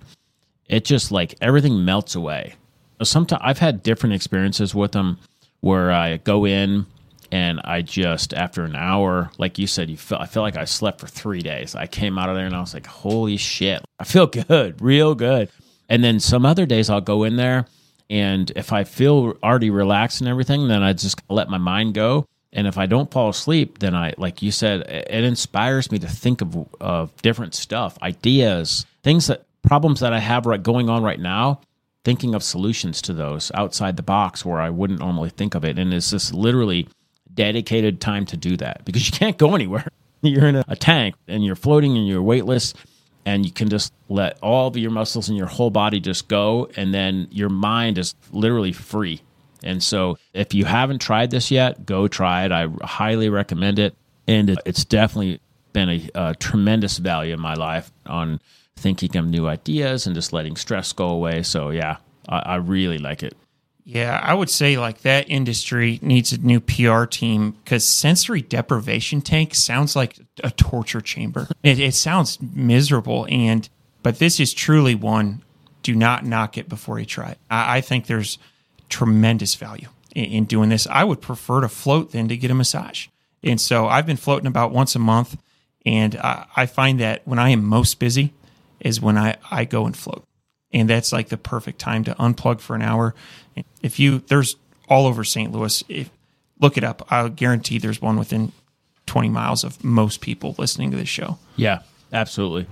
it 0.68 0.86
just 0.86 1.12
like 1.12 1.36
everything 1.42 1.84
melts 1.84 2.16
away. 2.16 2.56
Sometimes 3.04 3.42
I've 3.44 3.60
had 3.60 3.84
different 3.84 4.16
experiences 4.16 4.74
with 4.74 4.92
them 4.92 5.18
where 5.62 5.92
I 5.92 6.18
go 6.18 6.46
in 6.46 6.86
and 7.32 7.62
I 7.64 7.82
just 7.82 8.34
after 8.34 8.64
an 8.64 8.76
hour, 8.76 9.32
like 9.38 9.58
you 9.58 9.68
said, 9.68 9.90
you 9.90 9.98
felt 9.98 10.22
I 10.22 10.26
feel 10.26 10.44
like 10.44 10.58
I 10.58 10.66
slept 10.66 11.00
for 11.00 11.08
three 11.08 11.42
days. 11.42 11.76
I 11.76 11.88
came 11.88 12.18
out 12.18 12.30
of 12.30 12.36
there 12.36 12.46
and 12.46 12.56
I 12.56 12.60
was 12.60 12.74
like, 12.74 12.88
holy 12.88 13.38
shit, 13.38 13.84
I 14.00 14.04
feel 14.04 14.28
good, 14.28 14.82
real 14.82 15.16
good. 15.16 15.50
And 15.90 16.04
then 16.04 16.20
some 16.20 16.46
other 16.46 16.66
days 16.66 16.90
I'll 16.90 17.02
go 17.02 17.24
in 17.24 17.38
there 17.38 17.66
and 18.10 18.52
if 18.56 18.72
I 18.72 18.84
feel 18.84 19.38
already 19.44 19.70
relaxed 19.70 20.22
and 20.22 20.30
everything, 20.30 20.68
then 20.68 20.84
I 20.84 20.94
just 20.94 21.22
let 21.30 21.50
my 21.50 21.58
mind 21.58 21.94
go. 21.94 22.26
And 22.54 22.66
if 22.66 22.78
I 22.78 22.86
don't 22.86 23.12
fall 23.12 23.30
asleep, 23.30 23.80
then 23.80 23.94
I, 23.94 24.14
like 24.18 24.42
you 24.42 24.52
said, 24.52 24.82
it 24.82 25.24
inspires 25.24 25.92
me 25.92 26.00
to 26.00 26.08
think 26.08 26.42
of, 26.42 26.68
of 26.80 27.22
different 27.22 27.54
stuff, 27.54 27.98
ideas 28.02 28.86
things 29.04 29.28
that 29.28 29.46
problems 29.64 30.02
that 30.02 30.12
I 30.12 30.20
have 30.20 30.46
right 30.46 30.62
going 30.62 30.90
on 30.90 31.02
right 31.02 31.20
now, 31.20 31.62
thinking 32.04 32.36
of 32.36 32.44
solutions 32.44 33.02
to 33.04 33.14
those 33.14 33.52
outside 33.54 33.96
the 33.96 34.04
box 34.04 34.44
where 34.44 34.60
I 34.60 34.70
wouldn't 34.70 35.00
normally 35.00 35.30
think 35.30 35.56
of 35.56 35.64
it. 35.64 35.80
And 35.80 35.94
it's 35.94 36.12
just 36.12 36.34
literally 36.34 36.90
dedicated 37.38 38.02
time 38.02 38.26
to 38.26 38.36
do 38.36 38.58
that 38.58 38.84
because 38.84 39.06
you 39.06 39.18
can't 39.18 39.38
go 39.38 39.56
anywhere. 39.56 39.88
You're 40.22 40.48
in 40.48 40.58
a, 40.58 40.66
a 40.68 40.76
tank 40.76 41.16
and 41.28 41.46
you're 41.46 41.56
floating 41.56 41.96
and 41.96 42.08
you're 42.08 42.24
weightless 42.24 42.74
and 43.24 43.46
you 43.46 43.52
can 43.52 43.70
just 43.70 43.94
let 44.10 44.38
all 44.42 44.68
of 44.68 44.76
your 44.76 44.90
muscles 44.90 45.30
and 45.30 45.38
your 45.38 45.48
whole 45.48 45.70
body 45.70 46.00
just 46.00 46.28
go 46.28 46.70
and 46.76 46.92
then 46.92 47.28
your 47.30 47.50
mind 47.50 48.00
is 48.00 48.16
literally 48.32 48.72
free. 48.72 49.22
And 49.64 49.82
so 49.82 50.18
if 50.34 50.56
you 50.56 50.66
haven't 50.66 51.00
tried 51.00 51.30
this 51.30 51.52
yet, 51.52 51.86
go 51.86 52.08
try 52.08 52.46
it. 52.46 52.52
I 52.52 52.68
highly 52.82 53.30
recommend 53.30 53.78
it. 53.78 53.96
And 54.28 54.60
it's 54.66 54.84
definitely 54.84 55.40
been 55.72 55.90
a, 55.90 56.10
a 56.16 56.36
tremendous 56.36 56.98
value 56.98 57.34
in 57.34 57.40
my 57.40 57.54
life 57.54 57.92
on 58.08 58.42
thinking 58.76 59.16
of 59.16 59.28
new 59.28 59.48
ideas 59.48 60.08
and 60.08 60.16
just 60.16 60.34
letting 60.34 60.56
stress 60.56 60.94
go 60.94 61.10
away. 61.10 61.44
So 61.44 61.70
yeah, 61.70 61.98
I, 62.28 62.40
I 62.40 62.56
really 62.56 62.98
like 62.98 63.22
it. 63.22 63.38
Yeah, 63.90 64.20
I 64.22 64.34
would 64.34 64.50
say 64.50 64.78
like 64.78 65.04
that 65.04 65.30
industry 65.30 65.98
needs 66.02 66.34
a 66.34 66.38
new 66.40 66.60
PR 66.60 67.06
team 67.06 67.52
because 67.52 67.86
sensory 67.88 68.42
deprivation 68.42 69.22
tank 69.22 69.56
sounds 69.56 69.96
like 69.96 70.20
a 70.44 70.52
torture 70.52 71.00
chamber. 71.00 71.48
It, 71.64 71.80
it 71.80 71.94
sounds 71.94 72.38
miserable, 72.42 73.26
and 73.30 73.70
but 74.04 74.20
this 74.20 74.42
is 74.42 74.54
truly 74.54 74.94
one. 74.94 75.42
Do 75.84 75.96
not 75.96 76.26
knock 76.26 76.58
it 76.58 76.68
before 76.68 77.00
you 77.00 77.06
try 77.06 77.30
it. 77.30 77.38
I, 77.50 77.78
I 77.78 77.82
think 77.82 78.08
there's 78.08 78.40
tremendous 78.90 79.56
value 79.56 79.88
in, 80.14 80.26
in 80.26 80.44
doing 80.44 80.68
this. 80.68 80.86
I 80.88 81.06
would 81.06 81.22
prefer 81.22 81.62
to 81.62 81.70
float 81.70 82.12
than 82.12 82.28
to 82.28 82.36
get 82.36 82.52
a 82.52 82.56
massage, 82.56 83.08
and 83.42 83.60
so 83.62 83.88
I've 83.88 84.06
been 84.06 84.18
floating 84.18 84.48
about 84.48 84.74
once 84.74 84.96
a 84.96 85.00
month, 85.00 85.38
and 85.86 86.18
I, 86.18 86.46
I 86.58 86.66
find 86.66 87.00
that 87.00 87.22
when 87.24 87.40
I 87.40 87.52
am 87.52 87.64
most 87.64 88.00
busy 88.00 88.34
is 88.82 89.00
when 89.00 89.18
I 89.18 89.38
I 89.50 89.64
go 89.64 89.86
and 89.86 89.96
float 89.96 90.27
and 90.72 90.90
that's 90.90 91.12
like 91.12 91.30
the 91.30 91.38
perfect 91.38 91.80
time 91.80 92.04
to 92.06 92.14
unplug 92.16 92.60
for 92.60 92.76
an 92.76 92.82
hour. 92.82 93.16
If 93.82 94.00
you 94.00 94.20
there's 94.20 94.56
all 94.90 95.06
over 95.08 95.24
St. 95.24 95.52
Louis, 95.52 95.84
if 95.90 96.10
look 96.60 96.78
it 96.78 96.84
up, 96.84 97.06
I'll 97.12 97.30
guarantee 97.30 97.78
there's 97.78 98.02
one 98.02 98.18
within 98.18 98.52
20 99.06 99.30
miles 99.30 99.64
of 99.64 99.84
most 99.84 100.22
people 100.22 100.56
listening 100.58 100.92
to 100.92 100.98
this 100.98 101.10
show. 101.10 101.38
Yeah, 101.56 101.80
absolutely. 102.12 102.68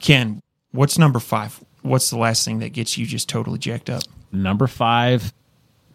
Ken, 0.00 0.40
what's 0.72 0.98
number 0.98 1.18
5? 1.18 1.64
What's 1.82 2.10
the 2.10 2.18
last 2.18 2.44
thing 2.44 2.58
that 2.60 2.72
gets 2.72 2.98
you 2.98 3.06
just 3.06 3.28
totally 3.28 3.58
jacked 3.58 3.90
up? 3.90 4.02
Number 4.30 4.66
5, 4.66 5.32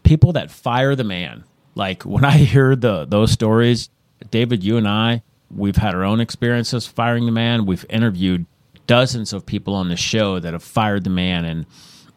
people 0.04 0.34
that 0.34 0.52
fire 0.52 0.95
the 0.95 1.04
man. 1.04 1.43
Like 1.76 2.04
when 2.04 2.26
I 2.26 2.38
hear 2.38 2.76
the 2.76 3.06
those 3.06 3.32
stories, 3.32 3.89
David, 4.30 4.63
you 4.63 4.78
and 4.78 4.88
I, 4.88 5.23
we've 5.49 5.76
had 5.76 5.95
our 5.95 6.04
own 6.04 6.19
experiences 6.19 6.88
firing 6.88 7.26
the 7.26 7.32
man. 7.32 7.65
We've 7.65 7.86
interviewed 7.89 8.45
dozens 8.88 9.34
of 9.34 9.46
people 9.46 9.74
on 9.74 9.89
the 9.89 9.96
show 9.96 10.39
that 10.39 10.54
have 10.54 10.63
fired 10.63 11.04
the 11.04 11.10
man. 11.10 11.46
And 11.46 11.65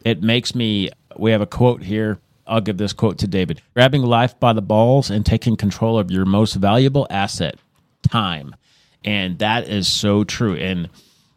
it 0.05 0.23
makes 0.23 0.55
me, 0.55 0.91
we 1.17 1.33
have 1.33 1.41
a 1.41 1.47
quote 1.47 1.83
here. 1.83 2.19
I'll 2.47 2.61
give 2.61 2.77
this 2.77 2.93
quote 2.93 3.19
to 3.19 3.27
David 3.27 3.61
grabbing 3.75 4.03
life 4.03 4.39
by 4.39 4.53
the 4.53 4.63
balls 4.63 5.11
and 5.11 5.27
taking 5.27 5.57
control 5.57 5.99
of 5.99 6.11
your 6.11 6.25
most 6.25 6.55
valuable 6.55 7.07
asset, 7.11 7.57
time. 8.09 8.55
And 9.05 9.39
that 9.41 9.69
is 9.69 9.89
so 9.89 10.25
true. 10.25 10.55
And 10.55 10.89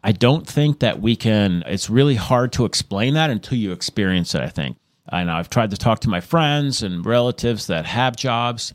I 0.02 0.12
don't 0.12 0.46
think 0.46 0.80
that 0.80 1.00
we 1.00 1.16
can, 1.16 1.62
it's 1.66 1.90
really 1.90 2.14
hard 2.14 2.52
to 2.52 2.64
explain 2.64 3.14
that 3.14 3.30
until 3.30 3.58
you 3.58 3.72
experience 3.72 4.34
it, 4.34 4.40
I 4.40 4.48
think. 4.48 4.76
I 5.08 5.24
know 5.24 5.32
I've 5.32 5.50
tried 5.50 5.70
to 5.70 5.76
talk 5.76 6.00
to 6.00 6.08
my 6.08 6.20
friends 6.20 6.82
and 6.82 7.04
relatives 7.04 7.66
that 7.66 7.86
have 7.86 8.16
jobs, 8.16 8.72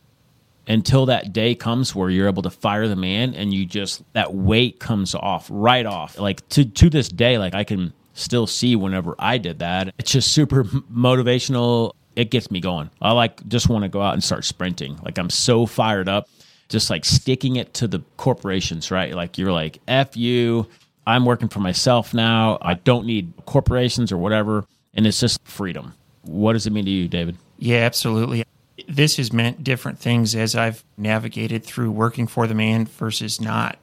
until 0.68 1.06
that 1.08 1.34
day 1.34 1.56
comes 1.56 1.94
where 1.94 2.10
you're 2.10 2.28
able 2.28 2.44
to 2.44 2.50
fire 2.50 2.88
the 2.88 2.96
man 2.96 3.34
and 3.36 3.54
you 3.54 3.66
just 3.66 4.04
that 4.14 4.34
weight 4.34 4.80
comes 4.80 5.14
off 5.16 5.48
right 5.52 5.86
off. 5.86 6.18
Like 6.18 6.48
to 6.50 6.66
to 6.66 6.90
this 6.90 7.10
day 7.10 7.38
like 7.38 7.54
i 7.54 7.64
can 7.64 7.94
still 8.14 8.48
see 8.48 8.76
whenever 8.76 9.16
i 9.20 9.38
did 9.38 9.60
that. 9.60 9.94
It's 9.98 10.12
just 10.12 10.32
super 10.32 10.64
motivational. 10.64 11.94
It 12.16 12.32
gets 12.32 12.50
me 12.50 12.62
going. 12.62 12.90
I 13.02 13.12
like 13.12 13.46
just 13.48 13.70
want 13.70 13.84
to 13.84 13.90
go 13.90 14.02
out 14.02 14.14
and 14.14 14.24
start 14.24 14.46
sprinting. 14.46 14.98
Like 15.04 15.18
i'm 15.18 15.30
so 15.30 15.66
fired 15.66 16.10
up 16.10 16.30
just 16.68 16.90
like 16.90 17.06
sticking 17.06 17.58
it 17.58 17.74
to 17.76 17.88
the 17.88 18.02
corporations 18.18 18.90
right? 18.90 19.14
Like 19.14 19.38
you're 19.38 19.52
like 19.52 19.80
f 19.88 20.18
you. 20.18 20.68
I'm 21.08 21.24
working 21.26 21.50
for 21.50 21.60
myself 21.60 22.16
now. 22.16 22.58
I 22.64 22.74
don't 22.74 23.06
need 23.06 23.32
corporations 23.46 24.12
or 24.12 24.18
whatever. 24.18 24.66
And 24.96 25.06
it's 25.06 25.20
just 25.20 25.40
freedom. 25.48 25.94
What 26.24 26.54
does 26.54 26.66
it 26.66 26.74
mean 26.74 26.86
to 26.86 26.92
you 26.92 27.08
david? 27.08 27.38
Yeah 27.58 27.78
absolutely 27.78 28.44
this 28.88 29.18
has 29.18 29.34
meant 29.34 29.64
different 29.64 30.00
things 30.00 30.36
as 30.36 30.56
I've 30.56 30.84
navigated 30.98 31.64
through 31.64 31.92
working 31.92 32.28
for 32.28 32.48
the 32.48 32.56
man 32.56 32.86
versus 32.86 33.42
not. 33.42 33.78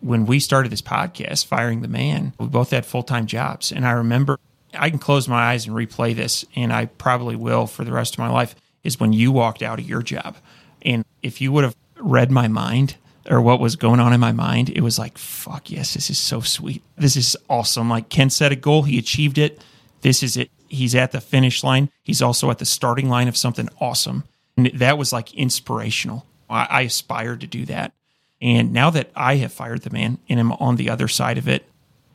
When 0.00 0.26
we 0.26 0.38
started 0.38 0.70
this 0.70 0.82
podcast, 0.82 1.46
Firing 1.46 1.80
the 1.80 1.88
Man, 1.88 2.34
we 2.38 2.46
both 2.46 2.70
had 2.70 2.84
full 2.84 3.02
time 3.02 3.26
jobs. 3.26 3.72
And 3.72 3.86
I 3.86 3.92
remember 3.92 4.38
I 4.78 4.90
can 4.90 4.98
close 4.98 5.28
my 5.28 5.52
eyes 5.52 5.66
and 5.66 5.74
replay 5.74 6.14
this, 6.14 6.44
and 6.54 6.72
I 6.72 6.86
probably 6.86 7.36
will 7.36 7.66
for 7.66 7.84
the 7.84 7.92
rest 7.92 8.14
of 8.14 8.18
my 8.18 8.28
life, 8.28 8.54
is 8.82 9.00
when 9.00 9.12
you 9.12 9.32
walked 9.32 9.62
out 9.62 9.78
of 9.78 9.88
your 9.88 10.02
job. 10.02 10.36
And 10.82 11.04
if 11.22 11.40
you 11.40 11.52
would 11.52 11.64
have 11.64 11.76
read 11.96 12.30
my 12.30 12.48
mind 12.48 12.96
or 13.28 13.40
what 13.40 13.60
was 13.60 13.76
going 13.76 14.00
on 14.00 14.12
in 14.12 14.20
my 14.20 14.32
mind, 14.32 14.70
it 14.70 14.82
was 14.82 14.98
like, 14.98 15.16
fuck 15.16 15.70
yes, 15.70 15.94
this 15.94 16.10
is 16.10 16.18
so 16.18 16.40
sweet. 16.40 16.82
This 16.96 17.16
is 17.16 17.36
awesome. 17.48 17.88
Like 17.88 18.08
Ken 18.08 18.30
set 18.30 18.52
a 18.52 18.56
goal, 18.56 18.82
he 18.82 18.98
achieved 18.98 19.38
it. 19.38 19.62
This 20.02 20.22
is 20.22 20.36
it. 20.36 20.50
He's 20.68 20.94
at 20.94 21.12
the 21.12 21.20
finish 21.20 21.64
line. 21.64 21.88
He's 22.02 22.20
also 22.20 22.50
at 22.50 22.58
the 22.58 22.66
starting 22.66 23.08
line 23.08 23.28
of 23.28 23.36
something 23.36 23.68
awesome. 23.80 24.24
And 24.56 24.66
that 24.74 24.98
was 24.98 25.12
like 25.12 25.34
inspirational. 25.34 26.26
I, 26.48 26.66
I 26.70 26.80
aspired 26.82 27.40
to 27.40 27.46
do 27.46 27.64
that. 27.66 27.92
And 28.40 28.72
now 28.72 28.90
that 28.90 29.10
I 29.14 29.36
have 29.36 29.52
fired 29.52 29.82
the 29.82 29.90
man 29.90 30.18
and 30.28 30.38
am 30.38 30.52
on 30.52 30.76
the 30.76 30.90
other 30.90 31.08
side 31.08 31.38
of 31.38 31.48
it, 31.48 31.64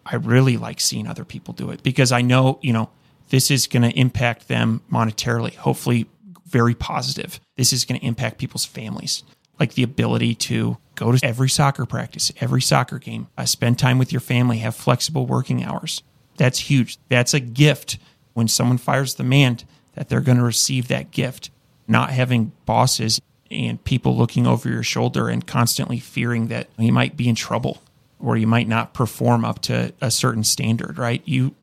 I 0.05 0.15
really 0.15 0.57
like 0.57 0.79
seeing 0.79 1.07
other 1.07 1.25
people 1.25 1.53
do 1.53 1.69
it 1.71 1.83
because 1.83 2.11
I 2.11 2.21
know, 2.21 2.59
you 2.61 2.73
know, 2.73 2.89
this 3.29 3.51
is 3.51 3.67
going 3.67 3.83
to 3.83 3.97
impact 3.97 4.47
them 4.47 4.81
monetarily, 4.91 5.55
hopefully 5.55 6.07
very 6.47 6.73
positive. 6.73 7.39
This 7.57 7.71
is 7.71 7.85
going 7.85 7.99
to 7.99 8.05
impact 8.05 8.39
people's 8.39 8.65
families, 8.65 9.23
like 9.59 9.73
the 9.73 9.83
ability 9.83 10.35
to 10.35 10.77
go 10.95 11.11
to 11.11 11.25
every 11.25 11.49
soccer 11.49 11.85
practice, 11.85 12.31
every 12.41 12.61
soccer 12.61 12.97
game, 12.97 13.27
uh, 13.37 13.45
spend 13.45 13.77
time 13.77 13.97
with 13.99 14.11
your 14.11 14.19
family, 14.19 14.57
have 14.59 14.75
flexible 14.75 15.25
working 15.25 15.63
hours. 15.63 16.01
That's 16.37 16.59
huge. 16.59 16.97
That's 17.09 17.33
a 17.33 17.39
gift 17.39 17.99
when 18.33 18.47
someone 18.47 18.77
fires 18.77 19.15
the 19.15 19.23
man 19.23 19.59
that 19.93 20.09
they're 20.09 20.21
going 20.21 20.37
to 20.37 20.43
receive 20.43 20.87
that 20.87 21.11
gift 21.11 21.51
not 21.89 22.11
having 22.11 22.51
bosses 22.65 23.19
and 23.51 23.83
people 23.83 24.15
looking 24.15 24.45
over 24.45 24.69
your 24.69 24.83
shoulder 24.83 25.27
and 25.27 25.45
constantly 25.45 25.99
fearing 25.99 26.47
that 26.47 26.69
you 26.77 26.91
might 26.91 27.17
be 27.17 27.27
in 27.27 27.35
trouble 27.35 27.81
or 28.19 28.37
you 28.37 28.47
might 28.47 28.67
not 28.67 28.93
perform 28.93 29.43
up 29.43 29.59
to 29.63 29.93
a 30.01 30.11
certain 30.11 30.43
standard, 30.43 30.97
right? 30.97 31.21
You, 31.25 31.55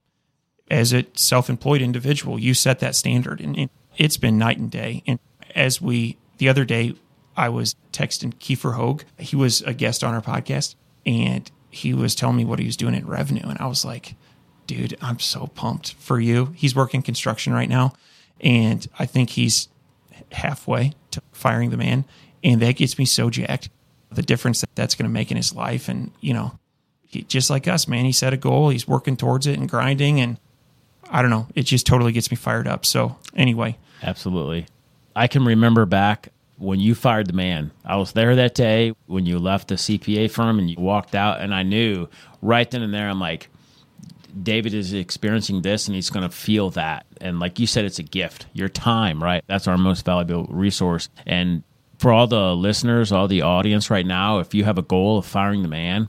as 0.71 0.93
a 0.93 1.07
self 1.15 1.49
employed 1.49 1.81
individual, 1.81 2.39
you 2.39 2.55
set 2.55 2.81
that 2.81 2.97
standard 2.97 3.41
and 3.41 3.71
it's 3.97 4.17
been 4.17 4.37
night 4.37 4.59
and 4.59 4.71
day. 4.71 5.03
And 5.07 5.19
as 5.55 5.81
we, 5.81 6.19
the 6.39 6.49
other 6.49 6.65
day, 6.65 6.95
I 7.37 7.49
was 7.51 7.77
texting 7.93 8.35
Kiefer 8.35 8.75
Hogue. 8.75 9.03
He 9.19 9.37
was 9.37 9.63
a 9.63 9.75
guest 9.75 10.03
on 10.03 10.15
our 10.15 10.23
podcast 10.23 10.75
and 11.05 11.51
he 11.71 11.93
was 11.95 12.15
telling 12.15 12.37
me 12.37 12.45
what 12.45 12.59
he 12.59 12.67
was 12.67 12.77
doing 12.77 12.95
in 12.95 13.07
revenue. 13.07 13.49
And 13.49 13.59
I 13.59 13.67
was 13.67 13.85
like, 13.85 14.17
dude, 14.67 14.97
I'm 15.01 15.21
so 15.21 15.47
pumped 15.49 15.93
for 15.95 16.19
you. 16.19 16.55
He's 16.57 16.75
working 16.75 17.03
construction 17.03 17.53
right 17.53 17.69
now. 17.69 17.93
And 18.41 18.87
I 18.99 19.07
think 19.07 19.31
he's 19.31 19.69
halfway 20.33 20.93
to 21.11 21.23
firing 21.33 21.71
the 21.71 21.77
man. 21.77 22.05
And 22.43 22.61
that 22.63 22.77
gets 22.77 22.99
me 22.99 23.05
so 23.05 23.31
jacked. 23.31 23.69
The 24.11 24.23
difference 24.23 24.61
that 24.61 24.75
that's 24.75 24.95
going 24.95 25.05
to 25.05 25.13
make 25.13 25.31
in 25.31 25.37
his 25.37 25.55
life. 25.55 25.89
And, 25.89 26.13
you 26.21 26.33
know, 26.33 26.59
he, 27.03 27.23
just 27.23 27.51
like 27.51 27.67
us, 27.67 27.89
man, 27.89 28.05
he 28.05 28.13
set 28.13 28.33
a 28.33 28.37
goal. 28.37 28.69
He's 28.69 28.87
working 28.87 29.17
towards 29.17 29.47
it 29.47 29.59
and 29.59 29.69
grinding. 29.69 30.21
And 30.21 30.39
I 31.11 31.23
don't 31.23 31.31
know. 31.31 31.49
It 31.55 31.63
just 31.63 31.87
totally 31.87 32.13
gets 32.13 32.31
me 32.31 32.37
fired 32.37 32.69
up. 32.69 32.87
So, 32.87 33.17
anyway. 33.35 33.79
Absolutely. 34.03 34.67
I 35.15 35.27
can 35.27 35.45
remember 35.45 35.87
back 35.87 36.29
when 36.59 36.81
you 36.81 36.95
fired 36.95 37.27
the 37.27 37.33
man. 37.33 37.71
I 37.85 37.97
was 37.97 38.13
there 38.13 38.37
that 38.37 38.55
day 38.55 38.95
when 39.07 39.27
you 39.27 39.39
left 39.39 39.69
the 39.69 39.75
CPA 39.75 40.31
firm 40.31 40.59
and 40.59 40.71
you 40.71 40.77
walked 40.79 41.15
out, 41.15 41.41
and 41.41 41.55
I 41.55 41.63
knew 41.63 42.09
right 42.43 42.71
then 42.71 42.83
and 42.83 42.95
there, 42.95 43.09
I'm 43.09 43.21
like, 43.21 43.49
David 44.43 44.75
is 44.75 44.93
experiencing 44.93 45.63
this 45.63 45.87
and 45.87 45.95
he's 45.95 46.11
going 46.11 46.29
to 46.29 46.35
feel 46.35 46.71
that. 46.71 47.07
And 47.21 47.41
like 47.41 47.59
you 47.59 47.67
said, 47.67 47.85
it's 47.85 47.99
a 47.99 48.03
gift. 48.03 48.47
Your 48.53 48.69
time, 48.69 49.23
right? 49.23 49.43
That's 49.47 49.67
our 49.67 49.79
most 49.79 50.05
valuable 50.05 50.47
resource. 50.51 51.09
And 51.27 51.63
for 51.99 52.13
all 52.13 52.27
the 52.27 52.55
listeners, 52.55 53.13
all 53.13 53.29
the 53.29 53.43
audience 53.43 53.91
right 53.91 54.07
now, 54.07 54.39
if 54.39 54.55
you 54.55 54.65
have 54.65 54.79
a 54.79 54.83
goal 54.83 55.19
of 55.19 55.27
firing 55.27 55.63
the 55.63 55.69
man, 55.69 56.09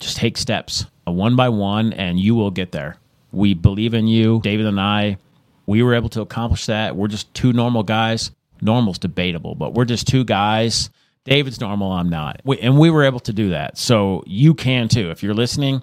just 0.00 0.16
take 0.16 0.36
steps 0.36 0.86
uh, 1.06 1.12
one 1.12 1.36
by 1.36 1.48
one 1.48 1.92
and 1.92 2.18
you 2.18 2.34
will 2.34 2.50
get 2.50 2.72
there. 2.72 2.96
We 3.32 3.54
believe 3.54 3.94
in 3.94 4.06
you. 4.06 4.40
David 4.42 4.66
and 4.66 4.80
I, 4.80 5.18
we 5.66 5.82
were 5.82 5.94
able 5.94 6.08
to 6.10 6.22
accomplish 6.22 6.66
that. 6.66 6.96
We're 6.96 7.08
just 7.08 7.32
two 7.34 7.52
normal 7.52 7.82
guys. 7.82 8.30
Normal's 8.60 8.98
debatable, 8.98 9.54
but 9.54 9.74
we're 9.74 9.84
just 9.84 10.06
two 10.08 10.24
guys. 10.24 10.90
David's 11.24 11.60
normal, 11.60 11.92
I'm 11.92 12.08
not. 12.08 12.40
We, 12.44 12.58
and 12.60 12.78
we 12.78 12.90
were 12.90 13.04
able 13.04 13.20
to 13.20 13.32
do 13.32 13.50
that. 13.50 13.76
So 13.76 14.24
you 14.26 14.54
can 14.54 14.88
too. 14.88 15.10
If 15.10 15.22
you're 15.22 15.34
listening, 15.34 15.82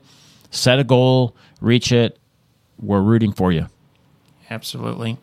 set 0.52 0.80
a 0.80 0.84
goal, 0.84 1.36
reach 1.62 1.92
it. 1.92 2.18
We're 2.80 3.02
rooting 3.02 3.32
for 3.32 3.52
you. 3.52 3.68
Absolutely. 4.50 5.18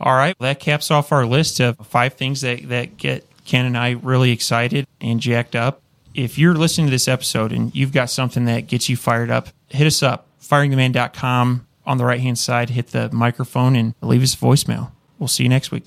All 0.00 0.14
right. 0.14 0.36
That 0.38 0.60
caps 0.60 0.90
off 0.90 1.10
our 1.12 1.26
list 1.26 1.60
of 1.60 1.76
five 1.86 2.14
things 2.14 2.42
that, 2.42 2.68
that 2.68 2.96
get 2.96 3.26
Ken 3.44 3.64
and 3.64 3.76
I 3.76 3.92
really 3.92 4.30
excited 4.30 4.86
and 5.00 5.20
jacked 5.20 5.56
up. 5.56 5.82
If 6.14 6.38
you're 6.38 6.54
listening 6.54 6.88
to 6.88 6.90
this 6.90 7.08
episode 7.08 7.52
and 7.52 7.74
you've 7.74 7.92
got 7.92 8.10
something 8.10 8.44
that 8.44 8.66
gets 8.66 8.88
you 8.88 8.96
fired 8.96 9.30
up, 9.30 9.48
hit 9.68 9.86
us 9.86 10.02
up 10.02 10.28
firingtheman.com 10.42 11.66
on 11.86 11.98
the 11.98 12.04
right 12.04 12.20
hand 12.20 12.38
side, 12.38 12.70
hit 12.70 12.88
the 12.88 13.10
microphone 13.10 13.76
and 13.76 13.94
leave 14.00 14.22
us 14.22 14.34
a 14.34 14.36
voicemail. 14.36 14.92
We'll 15.18 15.28
see 15.28 15.42
you 15.42 15.48
next 15.48 15.70
week. 15.70 15.84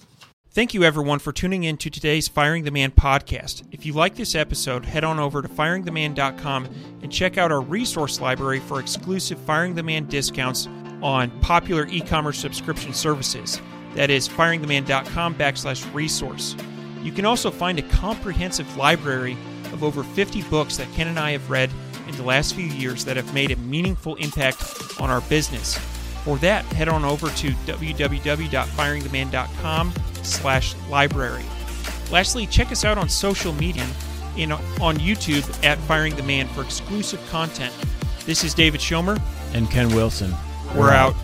Thank 0.54 0.74
you, 0.74 0.84
everyone, 0.84 1.20
for 1.20 1.32
tuning 1.32 1.64
in 1.64 1.78
to 1.78 1.90
today's 1.90 2.28
Firing 2.28 2.66
the 2.66 2.72
Man 2.72 2.92
podcast. 2.92 3.64
If 3.72 3.86
you 3.86 3.94
like 3.94 4.16
this 4.16 4.36
episode, 4.36 4.84
head 4.84 5.06
on 5.06 5.18
over 5.18 5.42
to 5.42 5.48
firingtheman.com 5.48 6.68
and 7.02 7.10
check 7.10 7.38
out 7.38 7.54
our 7.54 7.62
resource 7.62 8.20
library 8.20 8.60
for 8.60 8.82
exclusive 8.82 9.40
Firing 9.40 9.76
the 9.76 9.84
Man 9.84 10.08
discounts 10.08 10.68
on 11.02 11.32
popular 11.40 11.88
e 11.88 12.02
commerce 12.02 12.38
subscription 12.38 12.94
services. 12.94 13.62
That 13.96 14.10
is 14.10 14.28
firingtheman.com 14.28 15.36
backslash 15.36 15.94
resource. 15.94 16.58
You 17.02 17.14
can 17.14 17.26
also 17.26 17.50
find 17.50 17.80
a 17.80 17.84
comprehensive 17.84 18.76
library 18.76 19.38
of 19.72 19.86
over 19.86 20.04
50 20.04 20.42
books 20.50 20.76
that 20.76 20.92
Ken 20.92 21.08
and 21.08 21.18
I 21.18 21.32
have 21.32 21.50
read 21.50 21.72
in 22.10 22.18
the 22.18 22.24
last 22.24 22.56
few 22.56 22.66
years 22.66 23.06
that 23.06 23.16
have 23.16 23.34
made 23.34 23.52
a 23.52 23.56
meaningful 23.56 24.16
impact 24.16 25.00
on 25.00 25.10
our 25.10 25.22
business. 25.22 25.80
For 26.24 26.38
that, 26.38 26.64
head 26.66 26.88
on 26.88 27.04
over 27.04 27.30
to 27.30 27.52
www.firingtheman.com 27.52 29.94
slash 30.24 30.76
library. 30.90 31.44
Lastly, 32.12 32.46
check 32.46 32.72
us 32.72 32.86
out 32.86 32.98
on 32.98 33.10
social 33.10 33.54
media 33.54 33.88
in, 34.38 34.52
on 34.52 34.98
YouTube 34.98 35.64
at 35.64 35.78
Firing 35.80 36.16
the 36.16 36.24
Man 36.24 36.48
for 36.50 36.62
exclusive 36.62 37.26
content. 37.30 37.74
This 38.26 38.44
is 38.44 38.54
David 38.54 38.82
Schomer. 38.82 39.22
And 39.54 39.70
Ken 39.70 39.94
Wilson. 39.96 40.34
We're 40.76 40.92
out. 40.92 41.16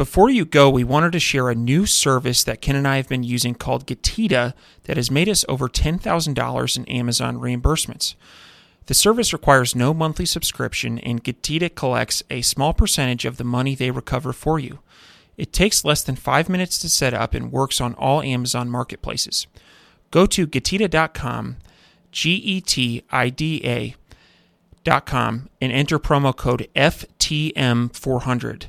Before 0.00 0.30
you 0.30 0.46
go, 0.46 0.70
we 0.70 0.82
wanted 0.82 1.12
to 1.12 1.20
share 1.20 1.50
a 1.50 1.54
new 1.54 1.84
service 1.84 2.42
that 2.44 2.62
Ken 2.62 2.74
and 2.74 2.88
I 2.88 2.96
have 2.96 3.06
been 3.06 3.22
using 3.22 3.54
called 3.54 3.86
Getida 3.86 4.54
that 4.84 4.96
has 4.96 5.10
made 5.10 5.28
us 5.28 5.44
over 5.46 5.68
$10,000 5.68 6.76
in 6.78 6.84
Amazon 6.86 7.36
reimbursements. 7.36 8.14
The 8.86 8.94
service 8.94 9.34
requires 9.34 9.76
no 9.76 9.92
monthly 9.92 10.24
subscription, 10.24 10.98
and 11.00 11.22
Getida 11.22 11.74
collects 11.74 12.22
a 12.30 12.40
small 12.40 12.72
percentage 12.72 13.26
of 13.26 13.36
the 13.36 13.44
money 13.44 13.74
they 13.74 13.90
recover 13.90 14.32
for 14.32 14.58
you. 14.58 14.78
It 15.36 15.52
takes 15.52 15.84
less 15.84 16.02
than 16.02 16.16
five 16.16 16.48
minutes 16.48 16.78
to 16.78 16.88
set 16.88 17.12
up 17.12 17.34
and 17.34 17.52
works 17.52 17.78
on 17.78 17.92
all 17.96 18.22
Amazon 18.22 18.70
marketplaces. 18.70 19.48
Go 20.10 20.24
to 20.24 20.46
Getida.com, 20.46 21.58
G 22.10 22.36
E 22.36 22.62
T 22.62 23.04
I 23.10 23.28
D 23.28 23.60
A.com, 24.86 25.50
and 25.60 25.70
enter 25.70 25.98
promo 25.98 26.34
code 26.34 26.68
FTM400. 26.74 28.68